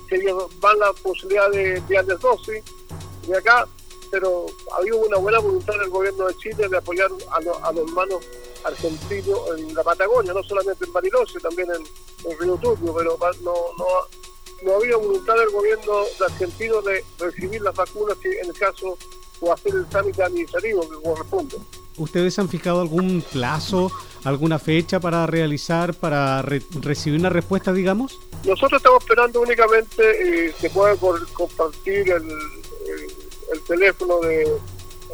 que 0.09 0.15
ellos 0.15 0.49
van 0.59 0.79
la 0.79 0.91
posibilidad 0.93 1.49
de 1.51 1.77
enviarles 1.77 2.19
dosis 2.19 2.63
de 3.27 3.37
acá, 3.37 3.67
pero 4.11 4.47
había 4.77 4.95
una 4.95 5.17
buena 5.17 5.39
voluntad 5.39 5.77
del 5.79 5.89
gobierno 5.89 6.27
de 6.27 6.37
Chile 6.37 6.67
de 6.67 6.77
apoyar 6.77 7.09
a, 7.31 7.41
los 7.41 7.87
hermanos 7.87 8.25
argentinos 8.63 9.39
en 9.57 9.73
la 9.73 9.83
Patagonia, 9.83 10.33
no 10.33 10.43
solamente 10.43 10.85
en 10.85 10.93
Bariloche, 10.93 11.39
también 11.39 11.69
en, 11.71 12.39
Río 12.39 12.57
Turbio, 12.57 12.93
pero 12.93 13.17
no, 13.41 13.53
no, 13.77 13.85
no 14.63 14.75
había 14.75 14.97
voluntad 14.97 15.35
del 15.35 15.49
gobierno 15.49 15.93
de 16.19 16.25
argentino 16.25 16.81
de 16.81 17.03
recibir 17.19 17.61
las 17.61 17.75
vacunas 17.75 18.17
en 18.23 18.49
el 18.49 18.53
caso 18.53 18.97
o 19.39 19.53
hacer 19.53 19.73
el 19.75 19.85
trámite 19.87 20.23
administrativo 20.23 20.89
que 20.89 20.95
corresponde. 21.03 21.57
¿Ustedes 21.97 22.37
han 22.37 22.47
fijado 22.47 22.81
algún 22.81 23.23
plazo, 23.31 23.91
alguna 24.23 24.59
fecha 24.59 24.99
para 24.99 25.25
realizar, 25.25 25.93
para 25.95 26.41
recibir 26.41 27.19
una 27.19 27.29
respuesta, 27.29 27.73
digamos? 27.73 28.19
Nosotros 28.45 28.79
estamos 28.79 29.03
esperando 29.03 29.41
únicamente 29.41 30.53
que 30.59 30.69
pueda 30.69 30.95
compartir 31.33 32.11
el, 32.11 32.23
el, 33.51 33.61
teléfono 33.67 34.19
de, 34.19 34.47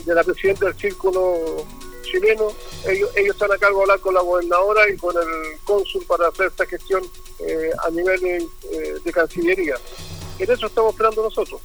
de 0.06 0.14
la 0.14 0.24
presidenta 0.24 0.66
del 0.66 0.76
círculo 0.76 1.66
chileno. 2.04 2.50
Ellos, 2.86 3.10
ellos 3.16 3.34
están 3.34 3.52
a 3.52 3.58
cargo 3.58 3.78
de 3.78 3.84
hablar 3.84 4.00
con 4.02 4.14
la 4.14 4.22
gobernadora 4.22 4.90
y 4.90 4.98
con 4.98 5.16
el 5.16 5.60
cónsul 5.64 6.04
para 6.06 6.28
hacer 6.28 6.48
esta 6.48 6.66
gestión 6.66 7.04
eh, 7.48 7.72
a 7.86 7.90
nivel 7.90 8.20
eh, 8.24 8.94
de 9.04 9.12
Cancillería. 9.12 9.76
En 10.40 10.52
eso 10.52 10.68
estamos 10.68 10.94
esperando 10.94 11.24
nosotros. 11.24 11.62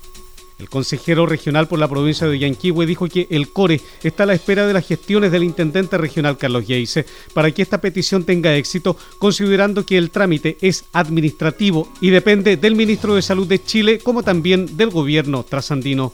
El 0.58 0.68
consejero 0.68 1.24
regional 1.24 1.68
por 1.68 1.78
la 1.78 1.86
provincia 1.86 2.26
de 2.26 2.38
Yanquihue 2.38 2.84
dijo 2.84 3.08
que 3.08 3.28
el 3.30 3.52
CORE 3.52 3.80
está 4.02 4.24
a 4.24 4.26
la 4.26 4.34
espera 4.34 4.66
de 4.66 4.72
las 4.72 4.86
gestiones 4.86 5.30
del 5.30 5.44
intendente 5.44 5.96
regional 5.96 6.36
Carlos 6.36 6.66
Yeise 6.66 7.06
para 7.32 7.52
que 7.52 7.62
esta 7.62 7.80
petición 7.80 8.24
tenga 8.24 8.56
éxito, 8.56 8.96
considerando 9.18 9.86
que 9.86 9.96
el 9.96 10.10
trámite 10.10 10.58
es 10.60 10.84
administrativo 10.92 11.88
y 12.00 12.10
depende 12.10 12.56
del 12.56 12.74
ministro 12.74 13.14
de 13.14 13.22
Salud 13.22 13.46
de 13.46 13.62
Chile 13.62 14.00
como 14.00 14.24
también 14.24 14.76
del 14.76 14.90
gobierno 14.90 15.44
trasandino. 15.44 16.12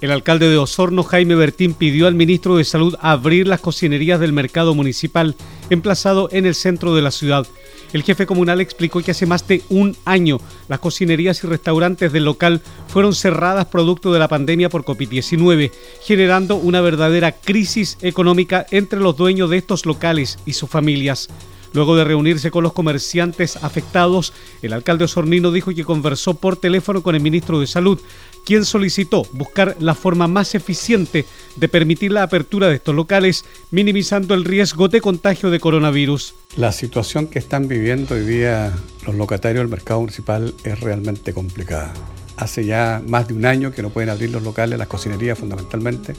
El 0.00 0.10
alcalde 0.10 0.48
de 0.48 0.58
Osorno, 0.58 1.02
Jaime 1.02 1.34
Bertín, 1.34 1.74
pidió 1.74 2.06
al 2.06 2.14
ministro 2.14 2.56
de 2.56 2.64
Salud 2.64 2.96
abrir 3.00 3.48
las 3.48 3.60
cocinerías 3.60 4.20
del 4.20 4.32
mercado 4.32 4.74
municipal, 4.74 5.34
emplazado 5.70 6.28
en 6.32 6.46
el 6.46 6.54
centro 6.54 6.94
de 6.94 7.02
la 7.02 7.10
ciudad. 7.10 7.46
El 7.92 8.02
jefe 8.02 8.26
comunal 8.26 8.60
explicó 8.60 9.00
que 9.00 9.12
hace 9.12 9.26
más 9.26 9.46
de 9.46 9.62
un 9.68 9.96
año 10.04 10.38
las 10.68 10.80
cocinerías 10.80 11.42
y 11.42 11.46
restaurantes 11.46 12.12
del 12.12 12.24
local 12.24 12.60
fueron 12.88 13.14
cerradas 13.14 13.66
producto 13.66 14.12
de 14.12 14.18
la 14.18 14.28
pandemia 14.28 14.68
por 14.68 14.84
COVID-19, 14.84 15.70
generando 16.02 16.56
una 16.56 16.80
verdadera 16.80 17.32
crisis 17.32 17.96
económica 18.02 18.66
entre 18.70 19.00
los 19.00 19.16
dueños 19.16 19.50
de 19.50 19.58
estos 19.58 19.86
locales 19.86 20.38
y 20.46 20.54
sus 20.54 20.68
familias. 20.68 21.28
Luego 21.72 21.96
de 21.96 22.04
reunirse 22.04 22.50
con 22.50 22.62
los 22.62 22.72
comerciantes 22.72 23.56
afectados, 23.56 24.32
el 24.62 24.72
alcalde 24.72 25.04
osornino 25.04 25.52
dijo 25.52 25.74
que 25.74 25.84
conversó 25.84 26.34
por 26.34 26.56
teléfono 26.56 27.02
con 27.02 27.14
el 27.14 27.20
ministro 27.20 27.60
de 27.60 27.66
Salud, 27.66 28.00
quien 28.44 28.64
solicitó 28.64 29.26
buscar 29.32 29.76
la 29.80 29.94
forma 29.94 30.28
más 30.28 30.54
eficiente 30.54 31.26
de 31.56 31.68
permitir 31.68 32.12
la 32.12 32.22
apertura 32.22 32.68
de 32.68 32.76
estos 32.76 32.94
locales, 32.94 33.44
minimizando 33.72 34.34
el 34.34 34.44
riesgo 34.44 34.88
de 34.88 35.00
contagio 35.00 35.50
de 35.50 35.58
coronavirus. 35.58 36.34
La 36.56 36.72
situación 36.72 37.26
que 37.26 37.40
están 37.40 37.66
viviendo 37.66 38.14
hoy 38.14 38.24
día 38.24 38.72
los 39.04 39.16
locatarios 39.16 39.62
del 39.62 39.70
mercado 39.70 40.00
municipal 40.00 40.54
es 40.64 40.80
realmente 40.80 41.32
complicada. 41.32 41.92
Hace 42.36 42.64
ya 42.64 43.02
más 43.06 43.28
de 43.28 43.34
un 43.34 43.46
año 43.46 43.72
que 43.72 43.82
no 43.82 43.90
pueden 43.90 44.10
abrir 44.10 44.30
los 44.30 44.42
locales, 44.42 44.78
las 44.78 44.88
cocinerías 44.88 45.38
fundamentalmente. 45.38 46.14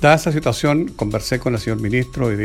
Dada 0.00 0.16
esa 0.16 0.32
situación, 0.32 0.88
conversé 0.88 1.38
con 1.38 1.54
el 1.54 1.60
señor 1.60 1.80
ministro, 1.80 2.26
hoy 2.26 2.36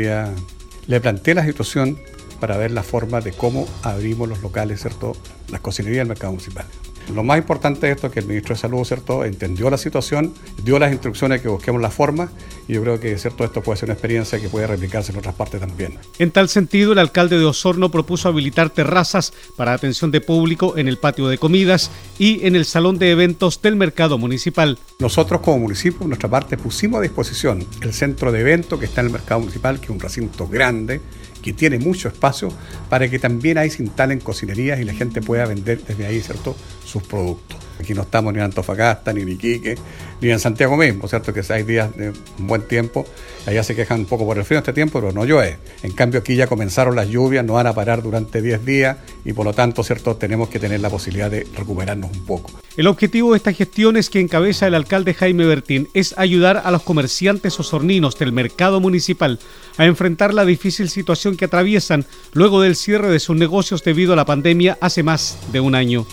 le 0.86 1.00
planteé 1.00 1.34
la 1.34 1.44
situación 1.44 1.98
para 2.40 2.56
ver 2.56 2.70
la 2.70 2.82
forma 2.82 3.20
de 3.20 3.32
cómo 3.32 3.66
abrimos 3.82 4.28
los 4.28 4.42
locales, 4.42 4.80
¿cierto? 4.80 5.16
Las 5.50 5.60
cocinerías 5.60 6.00
del 6.00 6.08
mercado 6.08 6.32
municipal. 6.32 6.66
Lo 7.14 7.24
más 7.24 7.38
importante 7.38 7.86
de 7.86 7.92
esto 7.92 8.08
es 8.08 8.12
que 8.12 8.20
el 8.20 8.26
ministro 8.26 8.54
de 8.54 8.60
Salud 8.60 8.84
¿cierto? 8.84 9.24
entendió 9.24 9.70
la 9.70 9.78
situación, 9.78 10.34
dio 10.62 10.78
las 10.78 10.92
instrucciones 10.92 11.40
que 11.40 11.48
busquemos 11.48 11.80
la 11.80 11.90
forma 11.90 12.30
y 12.66 12.74
yo 12.74 12.82
creo 12.82 13.00
que 13.00 13.16
¿cierto? 13.16 13.44
esto 13.44 13.62
puede 13.62 13.78
ser 13.78 13.86
una 13.86 13.94
experiencia 13.94 14.38
que 14.38 14.48
puede 14.48 14.66
replicarse 14.66 15.12
en 15.12 15.18
otras 15.18 15.34
partes 15.34 15.60
también. 15.60 15.94
En 16.18 16.30
tal 16.30 16.48
sentido, 16.48 16.92
el 16.92 16.98
alcalde 16.98 17.38
de 17.38 17.44
Osorno 17.44 17.90
propuso 17.90 18.28
habilitar 18.28 18.70
terrazas 18.70 19.32
para 19.56 19.72
atención 19.72 20.10
de 20.10 20.20
público 20.20 20.76
en 20.76 20.86
el 20.86 20.98
patio 20.98 21.28
de 21.28 21.38
comidas 21.38 21.90
y 22.18 22.46
en 22.46 22.56
el 22.56 22.64
salón 22.64 22.98
de 22.98 23.10
eventos 23.10 23.62
del 23.62 23.76
mercado 23.76 24.18
municipal. 24.18 24.78
Nosotros 24.98 25.40
como 25.40 25.58
municipio, 25.58 26.00
por 26.00 26.08
nuestra 26.08 26.28
parte, 26.28 26.56
pusimos 26.56 26.98
a 26.98 27.02
disposición 27.02 27.64
el 27.80 27.94
centro 27.94 28.32
de 28.32 28.40
eventos 28.40 28.78
que 28.78 28.84
está 28.86 29.00
en 29.00 29.06
el 29.06 29.12
mercado 29.12 29.40
municipal, 29.40 29.78
que 29.78 29.86
es 29.86 29.90
un 29.90 30.00
recinto 30.00 30.46
grande, 30.46 31.00
que 31.42 31.52
tiene 31.52 31.78
mucho 31.78 32.08
espacio 32.08 32.48
para 32.88 33.08
que 33.08 33.18
también 33.18 33.58
ahí 33.58 33.70
se 33.70 33.82
instalen 33.82 34.20
cocinerías 34.20 34.80
y 34.80 34.84
la 34.84 34.92
gente 34.92 35.22
pueda 35.22 35.46
vender 35.46 35.82
desde 35.86 36.06
ahí, 36.06 36.20
¿cierto?, 36.20 36.56
productos. 37.02 37.58
Aquí 37.80 37.94
no 37.94 38.02
estamos 38.02 38.32
ni 38.32 38.40
en 38.40 38.46
Antofagasta, 38.46 39.12
ni 39.12 39.22
en 39.22 39.28
Iquique, 39.28 39.76
ni 40.20 40.30
en 40.30 40.40
Santiago 40.40 40.76
mismo, 40.76 41.06
¿cierto? 41.06 41.32
Que 41.32 41.42
hay 41.52 41.62
días 41.62 41.96
de 41.96 42.12
buen 42.38 42.62
tiempo. 42.62 43.06
Allá 43.46 43.62
se 43.62 43.76
quejan 43.76 44.00
un 44.00 44.06
poco 44.06 44.26
por 44.26 44.36
el 44.36 44.44
frío 44.44 44.58
este 44.58 44.72
tiempo, 44.72 45.00
pero 45.00 45.12
no 45.12 45.24
llueve. 45.24 45.58
En 45.82 45.92
cambio, 45.92 46.20
aquí 46.20 46.34
ya 46.34 46.48
comenzaron 46.48 46.96
las 46.96 47.08
lluvias, 47.08 47.44
no 47.44 47.54
van 47.54 47.68
a 47.68 47.72
parar 47.72 48.02
durante 48.02 48.42
10 48.42 48.64
días 48.64 48.96
y 49.24 49.32
por 49.32 49.46
lo 49.46 49.52
tanto, 49.52 49.84
¿cierto? 49.84 50.16
Tenemos 50.16 50.48
que 50.48 50.58
tener 50.58 50.80
la 50.80 50.90
posibilidad 50.90 51.30
de 51.30 51.46
recuperarnos 51.56 52.10
un 52.12 52.24
poco. 52.24 52.50
El 52.76 52.88
objetivo 52.88 53.32
de 53.32 53.36
esta 53.36 53.52
gestión 53.52 53.96
es 53.96 54.10
que 54.10 54.20
encabeza 54.20 54.66
el 54.66 54.74
alcalde 54.74 55.14
Jaime 55.14 55.46
Bertín 55.46 55.88
es 55.94 56.14
ayudar 56.18 56.62
a 56.64 56.70
los 56.72 56.82
comerciantes 56.82 57.58
osorninos 57.60 58.18
del 58.18 58.32
mercado 58.32 58.80
municipal 58.80 59.38
a 59.76 59.84
enfrentar 59.84 60.34
la 60.34 60.44
difícil 60.44 60.88
situación 60.90 61.36
que 61.36 61.44
atraviesan 61.44 62.04
luego 62.32 62.60
del 62.60 62.74
cierre 62.76 63.08
de 63.08 63.20
sus 63.20 63.36
negocios 63.36 63.84
debido 63.84 64.12
a 64.12 64.16
la 64.16 64.24
pandemia 64.24 64.78
hace 64.80 65.04
más 65.04 65.38
de 65.52 65.60
un 65.60 65.76
año. 65.76 66.06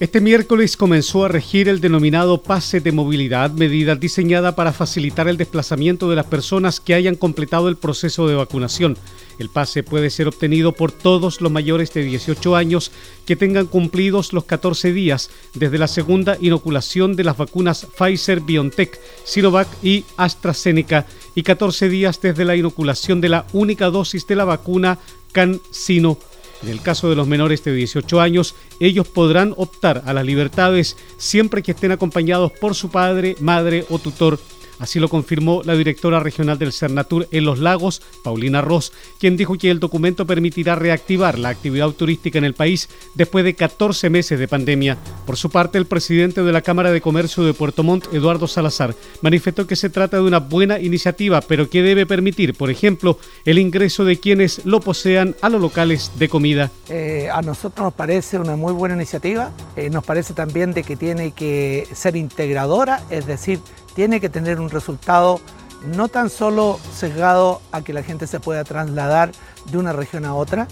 Este 0.00 0.20
miércoles 0.20 0.76
comenzó 0.76 1.24
a 1.24 1.28
regir 1.28 1.68
el 1.68 1.80
denominado 1.80 2.42
pase 2.42 2.80
de 2.80 2.90
movilidad, 2.90 3.52
medida 3.52 3.94
diseñada 3.94 4.56
para 4.56 4.72
facilitar 4.72 5.28
el 5.28 5.36
desplazamiento 5.36 6.10
de 6.10 6.16
las 6.16 6.26
personas 6.26 6.80
que 6.80 6.94
hayan 6.94 7.14
completado 7.14 7.68
el 7.68 7.76
proceso 7.76 8.26
de 8.26 8.34
vacunación. 8.34 8.98
El 9.38 9.50
pase 9.50 9.84
puede 9.84 10.10
ser 10.10 10.26
obtenido 10.26 10.72
por 10.72 10.90
todos 10.90 11.40
los 11.40 11.52
mayores 11.52 11.94
de 11.94 12.02
18 12.02 12.56
años 12.56 12.90
que 13.24 13.36
tengan 13.36 13.66
cumplidos 13.66 14.32
los 14.32 14.44
14 14.44 14.92
días 14.92 15.30
desde 15.54 15.78
la 15.78 15.86
segunda 15.86 16.38
inoculación 16.40 17.14
de 17.14 17.22
las 17.22 17.36
vacunas 17.36 17.86
Pfizer, 17.96 18.40
BioNTech, 18.40 18.98
Sinovac 19.22 19.68
y 19.80 20.04
AstraZeneca 20.16 21.06
y 21.36 21.44
14 21.44 21.88
días 21.88 22.20
desde 22.20 22.44
la 22.44 22.56
inoculación 22.56 23.20
de 23.20 23.28
la 23.28 23.46
única 23.52 23.90
dosis 23.90 24.26
de 24.26 24.34
la 24.34 24.44
vacuna 24.44 24.98
CanSino 25.30 26.18
en 26.64 26.70
el 26.70 26.80
caso 26.80 27.10
de 27.10 27.16
los 27.16 27.28
menores 27.28 27.62
de 27.62 27.74
18 27.74 28.20
años, 28.20 28.54
ellos 28.80 29.06
podrán 29.06 29.52
optar 29.58 30.02
a 30.06 30.14
las 30.14 30.24
libertades 30.24 30.96
siempre 31.18 31.62
que 31.62 31.72
estén 31.72 31.92
acompañados 31.92 32.52
por 32.52 32.74
su 32.74 32.88
padre, 32.88 33.36
madre 33.40 33.84
o 33.90 33.98
tutor 33.98 34.38
Así 34.78 34.98
lo 34.98 35.08
confirmó 35.08 35.62
la 35.64 35.74
directora 35.74 36.20
regional 36.20 36.58
del 36.58 36.72
Cernatur 36.72 37.28
en 37.30 37.44
Los 37.44 37.58
Lagos, 37.58 38.02
Paulina 38.22 38.60
Ross, 38.60 38.92
quien 39.18 39.36
dijo 39.36 39.56
que 39.56 39.70
el 39.70 39.80
documento 39.80 40.26
permitirá 40.26 40.74
reactivar 40.74 41.38
la 41.38 41.50
actividad 41.50 41.90
turística 41.90 42.38
en 42.38 42.44
el 42.44 42.54
país 42.54 42.88
después 43.14 43.44
de 43.44 43.54
14 43.54 44.10
meses 44.10 44.38
de 44.38 44.48
pandemia. 44.48 44.98
Por 45.26 45.36
su 45.36 45.50
parte, 45.50 45.78
el 45.78 45.86
presidente 45.86 46.42
de 46.42 46.52
la 46.52 46.62
Cámara 46.62 46.92
de 46.92 47.00
Comercio 47.00 47.44
de 47.44 47.54
Puerto 47.54 47.82
Montt, 47.82 48.12
Eduardo 48.12 48.46
Salazar, 48.46 48.94
manifestó 49.22 49.66
que 49.66 49.76
se 49.76 49.90
trata 49.90 50.16
de 50.16 50.22
una 50.22 50.40
buena 50.40 50.78
iniciativa, 50.80 51.40
pero 51.40 51.68
que 51.68 51.82
debe 51.82 52.06
permitir, 52.06 52.54
por 52.54 52.70
ejemplo, 52.70 53.18
el 53.44 53.58
ingreso 53.58 54.04
de 54.04 54.18
quienes 54.18 54.64
lo 54.64 54.80
posean 54.80 55.36
a 55.40 55.48
los 55.48 55.60
locales 55.60 56.12
de 56.18 56.28
comida. 56.28 56.70
Eh, 56.88 57.28
a 57.32 57.42
nosotros 57.42 57.84
nos 57.84 57.94
parece 57.94 58.38
una 58.38 58.56
muy 58.56 58.72
buena 58.72 58.94
iniciativa, 58.94 59.52
eh, 59.76 59.90
nos 59.90 60.04
parece 60.04 60.34
también 60.34 60.72
de 60.72 60.82
que 60.82 60.96
tiene 60.96 61.32
que 61.32 61.86
ser 61.92 62.16
integradora, 62.16 63.02
es 63.10 63.26
decir, 63.26 63.60
tiene 63.94 64.20
que 64.20 64.28
tener 64.28 64.60
un 64.60 64.70
resultado 64.70 65.40
no 65.84 66.08
tan 66.08 66.30
solo 66.30 66.78
sesgado 66.94 67.60
a 67.72 67.82
que 67.82 67.92
la 67.92 68.02
gente 68.02 68.26
se 68.26 68.40
pueda 68.40 68.64
trasladar 68.64 69.32
de 69.70 69.78
una 69.78 69.92
región 69.92 70.24
a 70.24 70.34
otra 70.34 70.66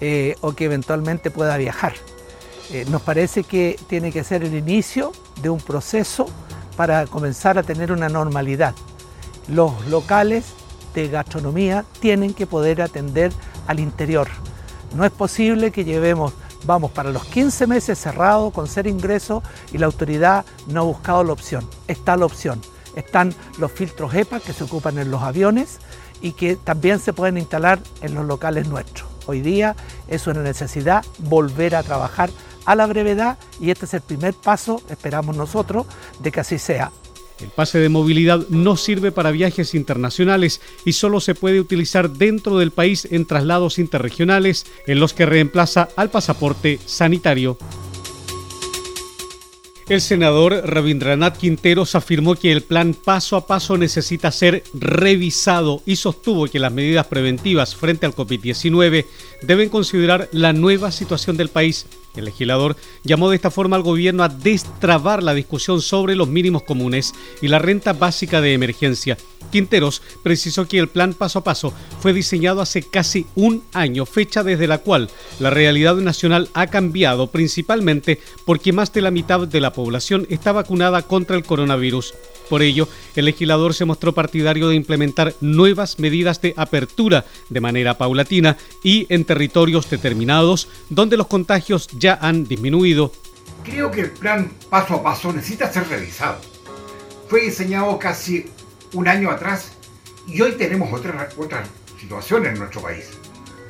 eh, 0.00 0.36
o 0.40 0.52
que 0.52 0.66
eventualmente 0.66 1.30
pueda 1.30 1.56
viajar. 1.56 1.94
Eh, 2.70 2.84
nos 2.88 3.02
parece 3.02 3.42
que 3.42 3.78
tiene 3.88 4.12
que 4.12 4.22
ser 4.22 4.44
el 4.44 4.54
inicio 4.54 5.12
de 5.42 5.50
un 5.50 5.60
proceso 5.60 6.26
para 6.76 7.06
comenzar 7.06 7.58
a 7.58 7.62
tener 7.62 7.90
una 7.90 8.08
normalidad. 8.08 8.74
Los 9.48 9.86
locales 9.88 10.44
de 10.94 11.08
gastronomía 11.08 11.84
tienen 12.00 12.34
que 12.34 12.46
poder 12.46 12.82
atender 12.82 13.32
al 13.66 13.80
interior. 13.80 14.28
No 14.94 15.04
es 15.04 15.10
posible 15.10 15.70
que 15.70 15.84
llevemos, 15.84 16.32
vamos 16.64 16.90
para 16.90 17.10
los 17.10 17.24
15 17.24 17.66
meses 17.66 17.98
cerrados 17.98 18.52
con 18.52 18.66
ser 18.66 18.86
ingreso 18.86 19.42
y 19.72 19.78
la 19.78 19.86
autoridad 19.86 20.44
no 20.66 20.80
ha 20.80 20.84
buscado 20.84 21.24
la 21.24 21.32
opción. 21.32 21.68
Está 21.86 22.16
la 22.16 22.26
opción. 22.26 22.60
Están 22.96 23.34
los 23.58 23.70
filtros 23.72 24.14
EPA 24.14 24.40
que 24.40 24.52
se 24.52 24.64
ocupan 24.64 24.98
en 24.98 25.10
los 25.10 25.22
aviones 25.22 25.78
y 26.20 26.32
que 26.32 26.56
también 26.56 26.98
se 26.98 27.12
pueden 27.12 27.38
instalar 27.38 27.80
en 28.02 28.14
los 28.14 28.26
locales 28.26 28.68
nuestros. 28.68 29.08
Hoy 29.26 29.40
día 29.40 29.76
es 30.08 30.26
una 30.26 30.42
necesidad 30.42 31.04
volver 31.18 31.76
a 31.76 31.82
trabajar 31.82 32.30
a 32.66 32.74
la 32.74 32.86
brevedad 32.86 33.38
y 33.60 33.70
este 33.70 33.86
es 33.86 33.94
el 33.94 34.00
primer 34.00 34.34
paso, 34.34 34.82
esperamos 34.88 35.36
nosotros, 35.36 35.86
de 36.20 36.32
que 36.32 36.40
así 36.40 36.58
sea. 36.58 36.90
El 37.42 37.48
pase 37.48 37.78
de 37.78 37.88
movilidad 37.88 38.46
no 38.48 38.76
sirve 38.76 39.12
para 39.12 39.30
viajes 39.30 39.74
internacionales 39.74 40.60
y 40.84 40.92
solo 40.92 41.20
se 41.20 41.34
puede 41.34 41.60
utilizar 41.60 42.10
dentro 42.10 42.58
del 42.58 42.70
país 42.70 43.08
en 43.10 43.26
traslados 43.26 43.78
interregionales 43.78 44.66
en 44.86 45.00
los 45.00 45.14
que 45.14 45.26
reemplaza 45.26 45.88
al 45.96 46.10
pasaporte 46.10 46.78
sanitario. 46.84 47.58
El 49.90 50.00
senador 50.00 50.52
Rabindranath 50.64 51.36
Quinteros 51.36 51.96
afirmó 51.96 52.36
que 52.36 52.52
el 52.52 52.62
plan 52.62 52.94
paso 52.94 53.34
a 53.34 53.48
paso 53.48 53.76
necesita 53.76 54.30
ser 54.30 54.62
revisado 54.72 55.82
y 55.84 55.96
sostuvo 55.96 56.46
que 56.46 56.60
las 56.60 56.72
medidas 56.72 57.08
preventivas 57.08 57.74
frente 57.74 58.06
al 58.06 58.14
COVID-19 58.14 59.06
deben 59.42 59.68
considerar 59.68 60.28
la 60.30 60.52
nueva 60.52 60.92
situación 60.92 61.36
del 61.36 61.48
país 61.48 61.86
el 62.16 62.24
legislador 62.24 62.76
llamó 63.04 63.30
de 63.30 63.36
esta 63.36 63.50
forma 63.50 63.76
al 63.76 63.82
gobierno 63.82 64.22
a 64.22 64.28
destrabar 64.28 65.22
la 65.22 65.34
discusión 65.34 65.80
sobre 65.80 66.16
los 66.16 66.28
mínimos 66.28 66.62
comunes 66.62 67.14
y 67.40 67.48
la 67.48 67.58
renta 67.58 67.92
básica 67.92 68.40
de 68.40 68.52
emergencia. 68.52 69.16
Quinteros 69.50 70.02
precisó 70.22 70.66
que 70.66 70.78
el 70.78 70.88
plan 70.88 71.14
paso 71.14 71.40
a 71.40 71.44
paso 71.44 71.72
fue 72.00 72.12
diseñado 72.12 72.60
hace 72.60 72.82
casi 72.82 73.26
un 73.34 73.62
año, 73.72 74.06
fecha 74.06 74.42
desde 74.42 74.66
la 74.66 74.78
cual 74.78 75.10
la 75.38 75.50
realidad 75.50 75.96
nacional 75.96 76.48
ha 76.54 76.68
cambiado 76.68 77.28
principalmente 77.28 78.20
porque 78.44 78.72
más 78.72 78.92
de 78.92 79.02
la 79.02 79.10
mitad 79.10 79.46
de 79.46 79.60
la 79.60 79.72
población 79.72 80.26
está 80.30 80.52
vacunada 80.52 81.02
contra 81.02 81.36
el 81.36 81.44
coronavirus. 81.44 82.14
Por 82.50 82.62
ello, 82.62 82.88
el 83.14 83.26
legislador 83.26 83.74
se 83.74 83.84
mostró 83.84 84.12
partidario 84.12 84.68
de 84.68 84.74
implementar 84.74 85.34
nuevas 85.40 86.00
medidas 86.00 86.42
de 86.42 86.52
apertura 86.56 87.24
de 87.48 87.60
manera 87.60 87.96
paulatina 87.96 88.56
y 88.82 89.06
en 89.08 89.24
territorios 89.24 89.88
determinados 89.88 90.68
donde 90.88 91.16
los 91.16 91.28
contagios 91.28 91.86
ya 91.96 92.18
han 92.20 92.48
disminuido. 92.48 93.12
Creo 93.62 93.92
que 93.92 94.00
el 94.00 94.10
plan 94.10 94.50
paso 94.68 94.94
a 94.94 95.02
paso 95.04 95.32
necesita 95.32 95.72
ser 95.72 95.86
revisado. 95.86 96.40
Fue 97.28 97.42
diseñado 97.42 97.96
casi 98.00 98.46
un 98.94 99.06
año 99.06 99.30
atrás 99.30 99.70
y 100.26 100.40
hoy 100.40 100.52
tenemos 100.58 100.92
otra, 100.92 101.28
otra 101.36 101.62
situación 102.00 102.46
en 102.46 102.58
nuestro 102.58 102.82
país. 102.82 103.10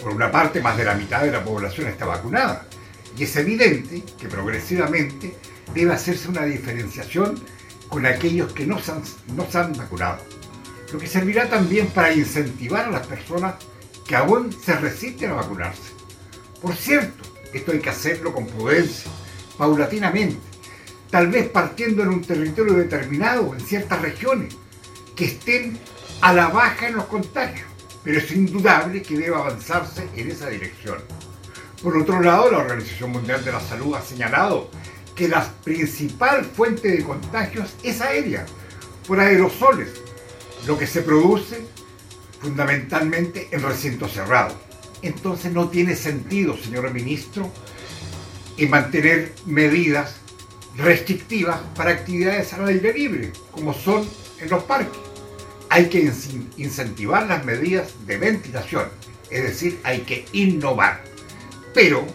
Por 0.03 0.15
una 0.15 0.31
parte, 0.31 0.63
más 0.63 0.79
de 0.79 0.87
la 0.87 0.95
mitad 0.95 1.21
de 1.21 1.33
la 1.33 1.45
población 1.45 1.89
está 1.89 2.07
vacunada 2.07 2.67
y 3.19 3.25
es 3.25 3.37
evidente 3.37 4.03
que 4.19 4.29
progresivamente 4.29 5.37
debe 5.75 5.93
hacerse 5.93 6.31
una 6.31 6.47
diferenciación 6.47 7.39
con 7.91 8.07
aquellos 8.07 8.53
que 8.53 8.65
no 8.65 8.79
se, 8.79 8.93
han, 8.93 9.03
no 9.35 9.47
han 9.53 9.73
vacunado. 9.75 10.19
Lo 10.93 10.99
que 10.99 11.07
servirá 11.07 11.51
también 11.51 11.89
para 11.89 12.13
incentivar 12.13 12.87
a 12.87 12.91
las 12.91 13.07
personas 13.07 13.55
que 14.07 14.17
aún 14.17 14.53
se 14.53 14.75
resisten 14.77 15.31
a 15.31 15.35
vacunarse. 15.35 15.93
Por 16.63 16.75
cierto, 16.75 17.23
esto 17.53 17.73
hay 17.73 17.81
que 17.81 17.91
hacerlo 17.91 18.33
con 18.33 18.47
prudencia, 18.47 19.11
paulatinamente, 19.59 20.41
tal 21.11 21.29
vez 21.29 21.49
partiendo 21.49 22.03
en 22.03 22.09
un 22.09 22.23
territorio 22.23 22.75
determinado, 22.75 23.55
en 23.55 23.61
ciertas 23.61 24.01
regiones, 24.01 24.57
que 25.15 25.27
estén 25.27 25.79
a 26.21 26.33
la 26.33 26.49
baja 26.49 26.89
en 26.89 26.97
los 26.97 27.05
contagios, 27.07 27.67
pero 28.03 28.19
es 28.19 28.31
indudable 28.31 29.03
que 29.03 29.19
debe 29.19 29.37
avanzarse 29.37 30.09
en 30.17 30.31
esa 30.31 30.49
dirección. 30.49 30.99
Por 31.83 31.97
otro 31.97 32.21
lado, 32.21 32.51
la 32.51 32.59
Organización 32.59 33.13
Mundial 33.13 33.45
de 33.45 33.53
la 33.53 33.61
Salud 33.61 33.95
ha 33.95 34.03
señalado 34.03 34.71
que 35.21 35.29
la 35.29 35.53
principal 35.65 36.47
fuente 36.47 36.89
de 36.89 37.05
contagios 37.05 37.75
es 37.83 38.01
aérea, 38.01 38.47
por 39.07 39.21
aerosoles, 39.21 39.91
lo 40.67 40.79
que 40.79 40.87
se 40.87 41.03
produce 41.03 41.61
fundamentalmente 42.41 43.47
en 43.51 43.61
recintos 43.61 44.15
cerrados. 44.15 44.55
Entonces 45.03 45.53
no 45.53 45.69
tiene 45.69 45.95
sentido, 45.95 46.57
señor 46.57 46.91
ministro, 46.91 47.53
en 48.57 48.71
mantener 48.71 49.35
medidas 49.45 50.15
restrictivas 50.79 51.61
para 51.77 51.91
actividades 51.91 52.55
al 52.55 52.69
aire 52.69 52.95
libre, 52.95 53.31
como 53.51 53.75
son 53.75 54.09
en 54.41 54.49
los 54.49 54.65
parques. 54.65 55.01
Hay 55.69 55.91
que 55.91 56.11
incentivar 56.57 57.27
las 57.27 57.45
medidas 57.45 57.91
de 58.07 58.17
ventilación, 58.17 58.89
es 59.29 59.43
decir, 59.43 59.81
hay 59.85 60.01
que 60.01 60.25
innovar. 60.33 61.05
Pero 61.75 62.07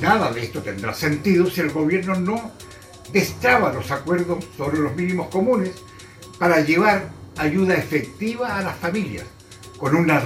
Nada 0.00 0.32
de 0.32 0.42
esto 0.42 0.62
tendrá 0.62 0.94
sentido 0.94 1.48
si 1.48 1.60
el 1.60 1.70
gobierno 1.70 2.14
no 2.14 2.52
destraba 3.12 3.72
los 3.72 3.90
acuerdos 3.90 4.44
sobre 4.56 4.78
los 4.78 4.94
mínimos 4.96 5.28
comunes 5.28 5.72
para 6.38 6.60
llevar 6.60 7.10
ayuda 7.36 7.74
efectiva 7.74 8.58
a 8.58 8.62
las 8.62 8.76
familias 8.76 9.24
con 9.78 9.96
una 9.96 10.20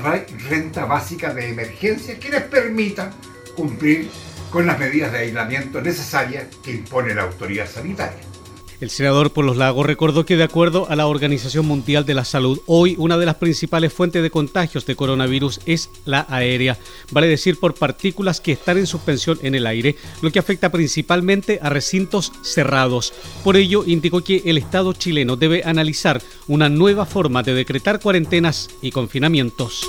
renta 0.49 0.85
básica 0.85 1.33
de 1.33 1.49
emergencia 1.49 2.19
que 2.19 2.29
les 2.29 2.43
permita 2.43 3.11
cumplir 3.57 4.11
con 4.51 4.67
las 4.67 4.79
medidas 4.79 5.13
de 5.13 5.19
aislamiento 5.19 5.81
necesarias 5.81 6.47
que 6.63 6.73
impone 6.73 7.15
la 7.15 7.23
autoridad 7.23 7.67
sanitaria. 7.67 8.21
El 8.81 8.91
senador 8.91 9.33
por 9.33 9.45
los 9.45 9.57
lagos 9.57 9.87
recordó 9.87 10.27
que 10.27 10.37
de 10.37 10.43
acuerdo 10.43 10.87
a 10.91 10.97
la 10.97 11.07
Organización 11.07 11.67
Mundial 11.67 12.05
de 12.05 12.13
la 12.13 12.27
Salud, 12.27 12.61
hoy 12.67 12.95
una 12.99 13.17
de 13.17 13.25
las 13.25 13.37
principales 13.37 13.93
fuentes 13.93 14.23
de 14.23 14.31
contagios 14.31 14.85
de 14.85 14.97
coronavirus 14.97 15.61
es 15.65 15.89
la 16.05 16.27
aérea, 16.29 16.77
vale 17.11 17.27
decir 17.27 17.59
por 17.59 17.75
partículas 17.75 18.41
que 18.41 18.53
están 18.53 18.77
en 18.77 18.87
suspensión 18.87 19.39
en 19.43 19.55
el 19.55 19.67
aire, 19.67 19.97
lo 20.21 20.31
que 20.31 20.39
afecta 20.39 20.71
principalmente 20.71 21.59
a 21.63 21.71
recintos 21.71 22.33
cerrados. 22.43 23.15
Por 23.43 23.57
ello, 23.57 23.83
indicó 23.87 24.23
que 24.23 24.43
el 24.45 24.59
Estado 24.59 24.93
chileno 24.93 25.37
debe 25.37 25.63
analizar 25.65 26.21
una 26.47 26.69
nueva 26.69 27.07
forma 27.07 27.43
de 27.43 27.55
decretar 27.55 28.01
cuarentenas 28.01 28.69
y 28.83 28.91
confinamientos. 28.91 29.89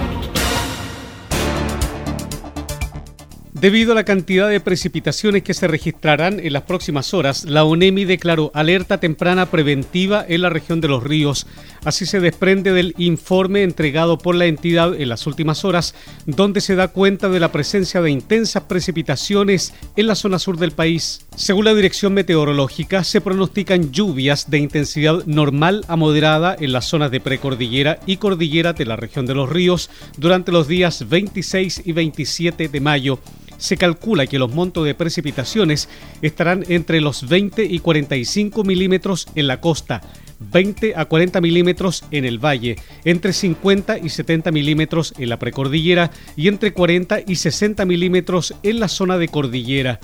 Debido 3.61 3.91
a 3.91 3.95
la 3.95 4.05
cantidad 4.05 4.49
de 4.49 4.59
precipitaciones 4.59 5.43
que 5.43 5.53
se 5.53 5.67
registrarán 5.67 6.39
en 6.39 6.51
las 6.51 6.63
próximas 6.63 7.13
horas, 7.13 7.43
la 7.43 7.63
ONEMI 7.63 8.05
declaró 8.05 8.49
alerta 8.55 8.99
temprana 8.99 9.51
preventiva 9.51 10.25
en 10.27 10.41
la 10.41 10.49
región 10.49 10.81
de 10.81 10.87
los 10.87 11.03
ríos. 11.03 11.45
Así 11.85 12.07
se 12.07 12.19
desprende 12.19 12.73
del 12.73 12.95
informe 12.97 13.61
entregado 13.61 14.17
por 14.17 14.33
la 14.33 14.47
entidad 14.47 14.99
en 14.99 15.09
las 15.09 15.27
últimas 15.27 15.63
horas, 15.63 15.93
donde 16.25 16.59
se 16.59 16.73
da 16.73 16.87
cuenta 16.87 17.29
de 17.29 17.39
la 17.39 17.51
presencia 17.51 18.01
de 18.01 18.09
intensas 18.09 18.63
precipitaciones 18.63 19.75
en 19.95 20.07
la 20.07 20.15
zona 20.15 20.39
sur 20.39 20.57
del 20.57 20.71
país. 20.71 21.27
Según 21.35 21.65
la 21.65 21.73
Dirección 21.73 22.13
Meteorológica, 22.13 23.03
se 23.03 23.21
pronostican 23.21 23.91
lluvias 23.91 24.51
de 24.51 24.57
intensidad 24.57 25.25
normal 25.25 25.85
a 25.87 25.95
moderada 25.95 26.55
en 26.59 26.73
las 26.73 26.85
zonas 26.85 27.09
de 27.09 27.21
precordillera 27.21 27.99
y 28.05 28.17
cordillera 28.17 28.73
de 28.73 28.85
la 28.85 28.97
región 28.97 29.25
de 29.25 29.33
los 29.33 29.49
ríos 29.49 29.89
durante 30.17 30.51
los 30.51 30.67
días 30.67 31.07
26 31.07 31.83
y 31.85 31.91
27 31.93 32.67
de 32.67 32.79
mayo 32.81 33.19
se 33.61 33.77
calcula 33.77 34.25
que 34.25 34.39
los 34.39 34.53
montos 34.53 34.85
de 34.85 34.95
precipitaciones 34.95 35.87
estarán 36.23 36.65
entre 36.67 36.99
los 36.99 37.29
20 37.29 37.63
y 37.63 37.77
45 37.77 38.63
milímetros 38.63 39.27
en 39.35 39.45
la 39.45 39.61
costa, 39.61 40.01
20 40.39 40.95
a 40.95 41.05
40 41.05 41.39
milímetros 41.41 42.03
en 42.09 42.25
el 42.25 42.43
valle, 42.43 42.77
entre 43.05 43.33
50 43.33 43.99
y 43.99 44.09
70 44.09 44.51
milímetros 44.51 45.13
en 45.19 45.29
la 45.29 45.37
precordillera 45.37 46.09
y 46.35 46.47
entre 46.47 46.73
40 46.73 47.19
y 47.27 47.35
60 47.35 47.85
milímetros 47.85 48.55
en 48.63 48.79
la 48.79 48.87
zona 48.87 49.19
de 49.19 49.27
cordillera. 49.27 49.99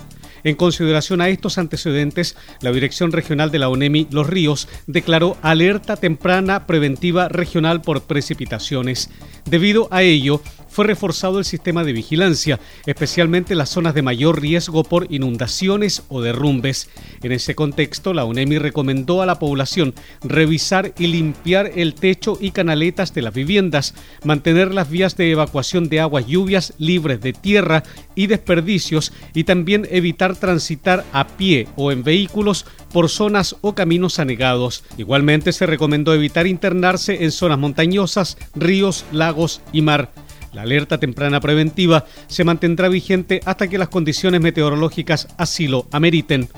En 0.47 0.55
consideración 0.55 1.19
a 1.19 1.27
estos 1.27 1.57
antecedentes, 1.57 2.37
la 2.61 2.71
Dirección 2.71 3.11
Regional 3.11 3.51
de 3.51 3.59
la 3.59 3.67
ONEMI 3.67 4.07
Los 4.11 4.27
Ríos 4.27 4.69
declaró 4.85 5.35
alerta 5.41 5.97
temprana 5.97 6.65
preventiva 6.65 7.27
regional 7.27 7.81
por 7.81 8.03
precipitaciones. 8.03 9.09
Debido 9.43 9.89
a 9.91 10.03
ello, 10.03 10.41
fue 10.77 10.85
reforzado 10.85 11.39
el 11.39 11.45
sistema 11.45 11.83
de 11.83 11.91
vigilancia, 11.91 12.59
especialmente 12.85 13.53
en 13.53 13.57
las 13.57 13.71
zonas 13.71 13.95
de 13.95 14.03
mayor 14.03 14.39
riesgo 14.39 14.83
por 14.83 15.11
inundaciones 15.11 16.03
o 16.07 16.21
derrumbes. 16.21 16.87
En 17.23 17.31
ese 17.31 17.55
contexto, 17.55 18.13
la 18.13 18.25
UNEMI 18.25 18.59
recomendó 18.59 19.23
a 19.23 19.25
la 19.25 19.39
población 19.39 19.95
revisar 20.21 20.93
y 20.99 21.07
limpiar 21.07 21.71
el 21.73 21.95
techo 21.95 22.37
y 22.39 22.51
canaletas 22.51 23.15
de 23.15 23.23
las 23.23 23.33
viviendas, 23.33 23.95
mantener 24.23 24.71
las 24.71 24.91
vías 24.91 25.17
de 25.17 25.31
evacuación 25.31 25.89
de 25.89 25.99
aguas 25.99 26.27
lluvias 26.27 26.75
libres 26.77 27.21
de 27.21 27.33
tierra 27.33 27.81
y 28.13 28.27
desperdicios 28.27 29.13
y 29.33 29.45
también 29.45 29.87
evitar 29.89 30.35
transitar 30.35 31.05
a 31.11 31.25
pie 31.25 31.67
o 31.75 31.91
en 31.91 32.03
vehículos 32.03 32.67
por 32.93 33.09
zonas 33.09 33.55
o 33.61 33.73
caminos 33.73 34.19
anegados. 34.19 34.83
Igualmente 34.95 35.53
se 35.53 35.65
recomendó 35.65 36.13
evitar 36.13 36.45
internarse 36.45 37.23
en 37.23 37.31
zonas 37.31 37.57
montañosas, 37.57 38.37
ríos, 38.53 39.05
lagos 39.11 39.61
y 39.73 39.81
mar. 39.81 40.11
La 40.57 40.63
alerta 40.63 40.97
temprana 40.97 41.39
preventiva 41.39 42.05
se 42.25 42.43
mantendrá 42.43 42.89
vigente 42.89 43.41
hasta 43.45 43.67
que 43.67 43.77
las 43.77 43.89
condiciones 43.89 44.41
meteorológicas 44.41 45.27
así 45.37 45.67
lo 45.67 45.85
ameriten. 45.91 46.49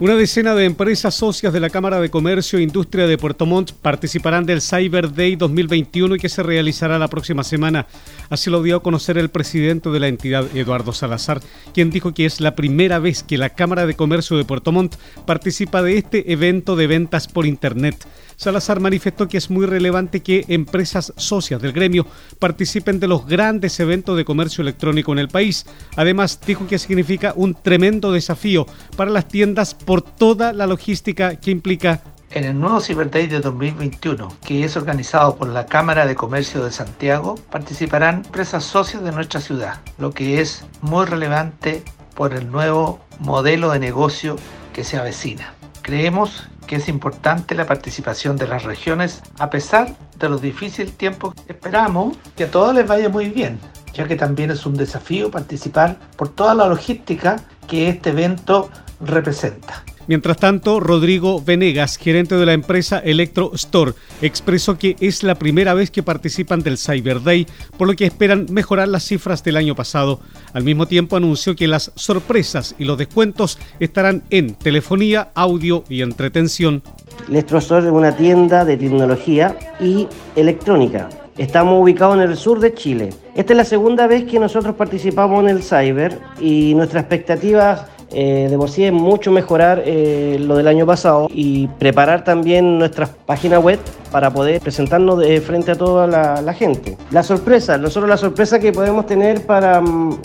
Una 0.00 0.16
decena 0.16 0.56
de 0.56 0.64
empresas 0.64 1.14
socias 1.14 1.52
de 1.52 1.60
la 1.60 1.70
Cámara 1.70 2.00
de 2.00 2.10
Comercio 2.10 2.58
e 2.58 2.62
Industria 2.62 3.06
de 3.06 3.16
Puerto 3.16 3.46
Montt 3.46 3.70
participarán 3.70 4.44
del 4.44 4.60
Cyber 4.60 5.14
Day 5.14 5.36
2021 5.36 6.16
y 6.16 6.18
que 6.18 6.28
se 6.28 6.42
realizará 6.42 6.98
la 6.98 7.06
próxima 7.06 7.44
semana. 7.44 7.86
Así 8.28 8.50
lo 8.50 8.60
dio 8.60 8.76
a 8.76 8.82
conocer 8.82 9.18
el 9.18 9.30
presidente 9.30 9.90
de 9.90 10.00
la 10.00 10.08
entidad, 10.08 10.44
Eduardo 10.56 10.92
Salazar, 10.92 11.40
quien 11.72 11.90
dijo 11.90 12.12
que 12.12 12.26
es 12.26 12.40
la 12.40 12.56
primera 12.56 12.98
vez 12.98 13.22
que 13.22 13.38
la 13.38 13.50
Cámara 13.50 13.86
de 13.86 13.94
Comercio 13.94 14.36
de 14.36 14.44
Puerto 14.44 14.72
Montt 14.72 14.96
participa 15.26 15.80
de 15.80 15.96
este 15.96 16.32
evento 16.32 16.74
de 16.74 16.88
ventas 16.88 17.28
por 17.28 17.46
Internet. 17.46 18.04
Salazar 18.36 18.80
manifestó 18.80 19.28
que 19.28 19.38
es 19.38 19.48
muy 19.48 19.64
relevante 19.64 20.20
que 20.20 20.44
empresas 20.48 21.12
socias 21.16 21.62
del 21.62 21.72
gremio 21.72 22.04
participen 22.40 22.98
de 22.98 23.06
los 23.06 23.26
grandes 23.26 23.78
eventos 23.78 24.16
de 24.16 24.24
comercio 24.24 24.62
electrónico 24.62 25.12
en 25.12 25.20
el 25.20 25.28
país. 25.28 25.66
Además, 25.96 26.40
dijo 26.44 26.66
que 26.66 26.78
significa 26.78 27.32
un 27.36 27.54
tremendo 27.54 28.10
desafío 28.10 28.66
para 28.96 29.12
las 29.12 29.28
tiendas 29.28 29.74
por 29.84 30.02
toda 30.02 30.52
la 30.52 30.66
logística 30.66 31.36
que 31.36 31.50
implica 31.50 32.02
en 32.34 32.42
el 32.42 32.58
nuevo 32.58 32.80
Cyber 32.80 33.12
Day 33.12 33.28
de 33.28 33.38
2021, 33.38 34.28
que 34.44 34.64
es 34.64 34.76
organizado 34.76 35.36
por 35.36 35.48
la 35.48 35.66
Cámara 35.66 36.04
de 36.04 36.16
Comercio 36.16 36.64
de 36.64 36.72
Santiago, 36.72 37.36
participarán 37.48 38.24
empresas 38.24 38.64
socias 38.64 39.04
de 39.04 39.12
nuestra 39.12 39.40
ciudad, 39.40 39.80
lo 39.98 40.10
que 40.10 40.40
es 40.40 40.66
muy 40.80 41.06
relevante 41.06 41.84
por 42.16 42.34
el 42.34 42.50
nuevo 42.50 42.98
modelo 43.20 43.70
de 43.70 43.78
negocio 43.78 44.34
que 44.72 44.82
se 44.82 44.96
avecina. 44.96 45.54
Creemos 45.82 46.48
que 46.66 46.76
es 46.76 46.88
importante 46.88 47.54
la 47.54 47.66
participación 47.66 48.36
de 48.36 48.48
las 48.48 48.64
regiones 48.64 49.22
a 49.38 49.48
pesar 49.48 49.94
de 50.18 50.28
los 50.28 50.42
difíciles 50.42 50.96
tiempos. 50.96 51.34
Esperamos 51.46 52.16
que 52.36 52.44
a 52.44 52.50
todos 52.50 52.74
les 52.74 52.86
vaya 52.86 53.08
muy 53.08 53.28
bien, 53.28 53.60
ya 53.92 54.08
que 54.08 54.16
también 54.16 54.50
es 54.50 54.66
un 54.66 54.74
desafío 54.74 55.30
participar 55.30 55.98
por 56.16 56.30
toda 56.30 56.54
la 56.54 56.66
logística 56.66 57.36
que 57.68 57.88
este 57.88 58.10
evento 58.10 58.70
representa. 59.00 59.84
Mientras 60.06 60.36
tanto, 60.36 60.80
Rodrigo 60.80 61.42
Venegas, 61.42 61.96
gerente 61.96 62.36
de 62.36 62.44
la 62.44 62.52
empresa 62.52 62.98
Electro 62.98 63.52
Store, 63.54 63.92
expresó 64.20 64.76
que 64.76 64.96
es 65.00 65.22
la 65.22 65.34
primera 65.36 65.72
vez 65.72 65.90
que 65.90 66.02
participan 66.02 66.60
del 66.60 66.76
Cyber 66.76 67.22
Day, 67.22 67.46
por 67.78 67.88
lo 67.88 67.94
que 67.94 68.04
esperan 68.04 68.46
mejorar 68.50 68.88
las 68.88 69.04
cifras 69.04 69.42
del 69.42 69.56
año 69.56 69.74
pasado. 69.74 70.20
Al 70.52 70.62
mismo 70.62 70.86
tiempo 70.86 71.16
anunció 71.16 71.56
que 71.56 71.68
las 71.68 71.90
sorpresas 71.94 72.74
y 72.78 72.84
los 72.84 72.98
descuentos 72.98 73.58
estarán 73.80 74.22
en 74.28 74.54
telefonía, 74.54 75.30
audio 75.34 75.84
y 75.88 76.02
entretención. 76.02 76.82
Electro 77.28 77.58
Store 77.58 77.86
es 77.86 77.92
una 77.92 78.14
tienda 78.14 78.64
de 78.64 78.76
tecnología 78.76 79.56
y 79.80 80.06
electrónica 80.36 81.08
Estamos 81.36 81.82
ubicados 81.82 82.16
en 82.16 82.22
el 82.22 82.36
sur 82.36 82.60
de 82.60 82.74
Chile. 82.74 83.10
Esta 83.34 83.52
es 83.52 83.56
la 83.56 83.64
segunda 83.64 84.06
vez 84.06 84.24
que 84.24 84.38
nosotros 84.38 84.76
participamos 84.76 85.42
en 85.42 85.48
el 85.48 85.62
Cyber 85.64 86.18
y 86.40 86.74
nuestra 86.74 87.00
expectativa 87.00 87.86
eh, 88.12 88.46
de 88.48 88.56
por 88.56 88.68
es 88.68 88.92
mucho 88.92 89.32
mejorar 89.32 89.82
eh, 89.84 90.36
lo 90.38 90.56
del 90.56 90.68
año 90.68 90.86
pasado 90.86 91.26
y 91.32 91.66
preparar 91.66 92.22
también 92.22 92.78
nuestra 92.78 93.06
página 93.06 93.58
web 93.58 93.80
para 94.12 94.30
poder 94.30 94.60
presentarnos 94.60 95.18
de 95.18 95.40
frente 95.40 95.72
a 95.72 95.74
toda 95.74 96.06
la, 96.06 96.54
gente. 96.54 96.96
La 97.10 97.24
sorpresa, 97.24 97.76
nosotros 97.78 98.08
la 98.08 98.16
sorpresa 98.16 98.60
que 98.60 98.70
podemos 98.70 99.06
tener 99.06 99.44
para, 99.44 99.80
mm, 99.80 100.18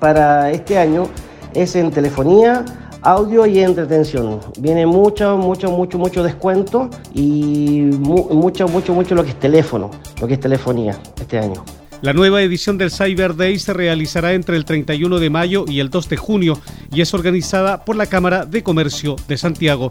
para 0.00 0.50
este 0.52 0.78
año 0.78 1.06
es 1.52 1.76
en 1.76 1.90
telefonía, 1.90 2.64
audio 3.04 3.46
y 3.46 3.60
entretención. 3.60 4.40
Viene 4.58 4.86
mucho, 4.86 5.36
mucho, 5.36 5.70
mucho, 5.70 5.98
mucho 5.98 6.22
descuento 6.22 6.88
y 7.14 7.82
mucho, 7.82 8.66
mucho, 8.66 8.94
mucho 8.94 9.14
lo 9.14 9.22
que 9.22 9.30
es 9.30 9.38
teléfono, 9.38 9.90
lo 10.20 10.26
que 10.26 10.34
es 10.34 10.40
telefonía 10.40 10.98
este 11.20 11.38
año. 11.38 11.64
La 12.00 12.12
nueva 12.12 12.42
edición 12.42 12.76
del 12.76 12.90
Cyber 12.90 13.36
Day 13.36 13.58
se 13.58 13.72
realizará 13.72 14.32
entre 14.32 14.56
el 14.56 14.64
31 14.64 15.18
de 15.20 15.30
mayo 15.30 15.64
y 15.68 15.80
el 15.80 15.90
2 15.90 16.08
de 16.08 16.16
junio 16.16 16.58
y 16.92 17.00
es 17.00 17.14
organizada 17.14 17.84
por 17.84 17.96
la 17.96 18.06
Cámara 18.06 18.44
de 18.44 18.62
Comercio 18.62 19.16
de 19.28 19.38
Santiago. 19.38 19.90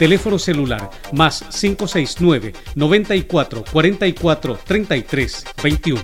Teléfono 0.00 0.38
celular 0.38 0.88
más 1.12 1.44
569 1.50 2.54
94 2.74 3.64
44 3.70 4.58
33 4.64 5.44
21. 5.62 6.02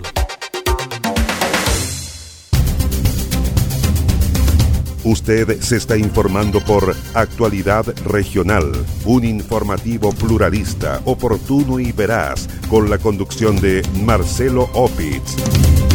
Usted 5.02 5.58
se 5.60 5.76
está 5.78 5.96
informando 5.96 6.60
por 6.60 6.94
Actualidad 7.14 7.86
Regional, 8.04 8.70
un 9.06 9.24
informativo 9.24 10.12
pluralista, 10.12 11.00
oportuno 11.06 11.80
y 11.80 11.92
veraz, 11.92 12.50
con 12.68 12.90
la 12.90 12.98
conducción 12.98 13.58
de 13.62 13.80
Marcelo 14.04 14.68
Opitz. 14.74 15.85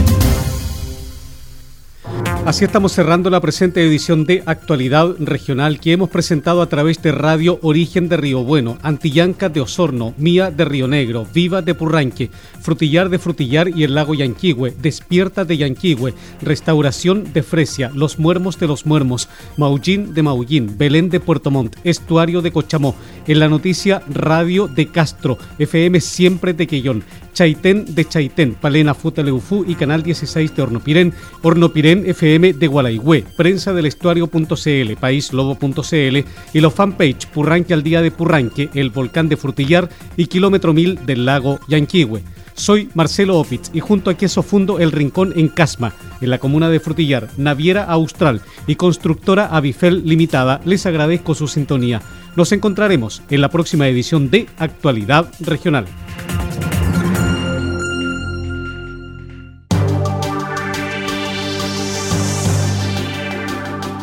Así 2.43 2.65
estamos 2.65 2.93
cerrando 2.93 3.30
la 3.30 3.39
presente 3.39 3.86
edición 3.86 4.25
de 4.25 4.41
Actualidad 4.47 5.15
Regional 5.19 5.80
que 5.80 5.91
hemos 5.91 6.10
presentado 6.10 6.63
a 6.63 6.69
través 6.69 6.99
de 7.04 7.12
Radio 7.12 7.60
Origen 7.62 8.10
de 8.10 8.17
Río 8.17 8.43
Bueno, 8.43 8.80
Antillanca 8.82 9.47
de 9.47 9.62
Osorno, 9.62 10.15
Mía 10.17 10.49
de 10.49 10.65
Río 10.65 10.88
Negro, 10.88 11.27
Viva 11.32 11.62
de 11.62 11.75
Purranque, 11.75 12.32
Frutillar 12.60 13.10
de 13.10 13.19
Frutillar 13.19 13.69
y 13.69 13.84
el 13.84 13.93
Lago 13.93 14.15
Yanquihue, 14.15 14.73
Despierta 14.82 15.45
de 15.45 15.58
Yanquihue, 15.58 16.15
Restauración 16.41 17.32
de 17.32 17.43
Fresia, 17.43 17.91
Los 17.93 18.17
Muermos 18.17 18.58
de 18.60 18.67
los 18.67 18.88
Muermos, 18.88 19.30
Maullín 19.56 20.15
de 20.15 20.23
Maullín, 20.23 20.80
Belén 20.80 21.12
de 21.12 21.19
Puerto 21.19 21.51
Montt, 21.51 21.75
Estuario 21.84 22.41
de 22.41 22.51
Cochamó, 22.51 22.95
en 23.27 23.39
la 23.39 23.49
noticia 23.49 24.01
Radio 24.10 24.67
de 24.67 24.88
Castro, 24.88 25.38
FM 25.60 26.01
Siempre 26.01 26.54
de 26.54 26.65
Quellón, 26.65 27.04
Chaitén 27.34 27.86
de 27.95 28.04
Chaitén, 28.04 28.56
Palena 28.56 28.93
Futaleufú 28.93 29.63
y 29.67 29.75
Canal 29.75 30.04
16 30.04 30.56
de 30.56 30.62
Hornopirén, 30.63 31.13
Hornopirén 31.43 32.04
FM 32.06 32.31
de 32.39 32.67
Gualaigüe, 32.67 33.26
prensa 33.36 33.74
del 33.74 33.88
estuario.cl, 33.88 34.94
paislobo.cl 35.00 36.17
y 36.54 36.60
los 36.62 36.74
fanpage 36.74 37.28
Purranque 37.28 37.74
al 37.74 37.84
día 37.84 38.02
de 38.02 38.12
Purranque, 38.12 38.70
el 38.74 38.89
volcán 38.89 39.28
de 39.28 39.36
Frutillar 39.36 39.89
y 40.15 40.28
kilómetro 40.28 40.74
mil 40.74 41.06
del 41.06 41.26
lago 41.26 41.60
Yanquihue. 41.67 42.24
Soy 42.54 42.89
Marcelo 42.94 43.38
Opitz 43.38 43.72
y 43.74 43.82
junto 43.82 44.10
a 44.10 44.13
Queso 44.13 44.44
Fundo 44.44 44.80
El 44.80 44.94
Rincón 44.94 45.34
en 45.36 45.50
Casma, 45.50 45.94
en 46.22 46.30
la 46.30 46.38
comuna 46.38 46.70
de 46.70 46.80
Frutillar, 46.80 47.28
Naviera 47.36 47.84
Austral 47.84 48.41
y 48.65 48.76
constructora 48.76 49.48
Avifel 49.48 50.04
Limitada, 50.06 50.62
les 50.63 50.86
agradezco 50.86 51.36
su 51.36 51.50
sintonía. 51.50 52.02
Nos 52.38 52.54
encontraremos 52.54 53.24
en 53.30 53.41
la 53.41 53.50
próxima 53.50 53.89
edición 53.89 54.30
de 54.30 54.48
Actualidad 54.58 55.28
Regional. 55.41 55.86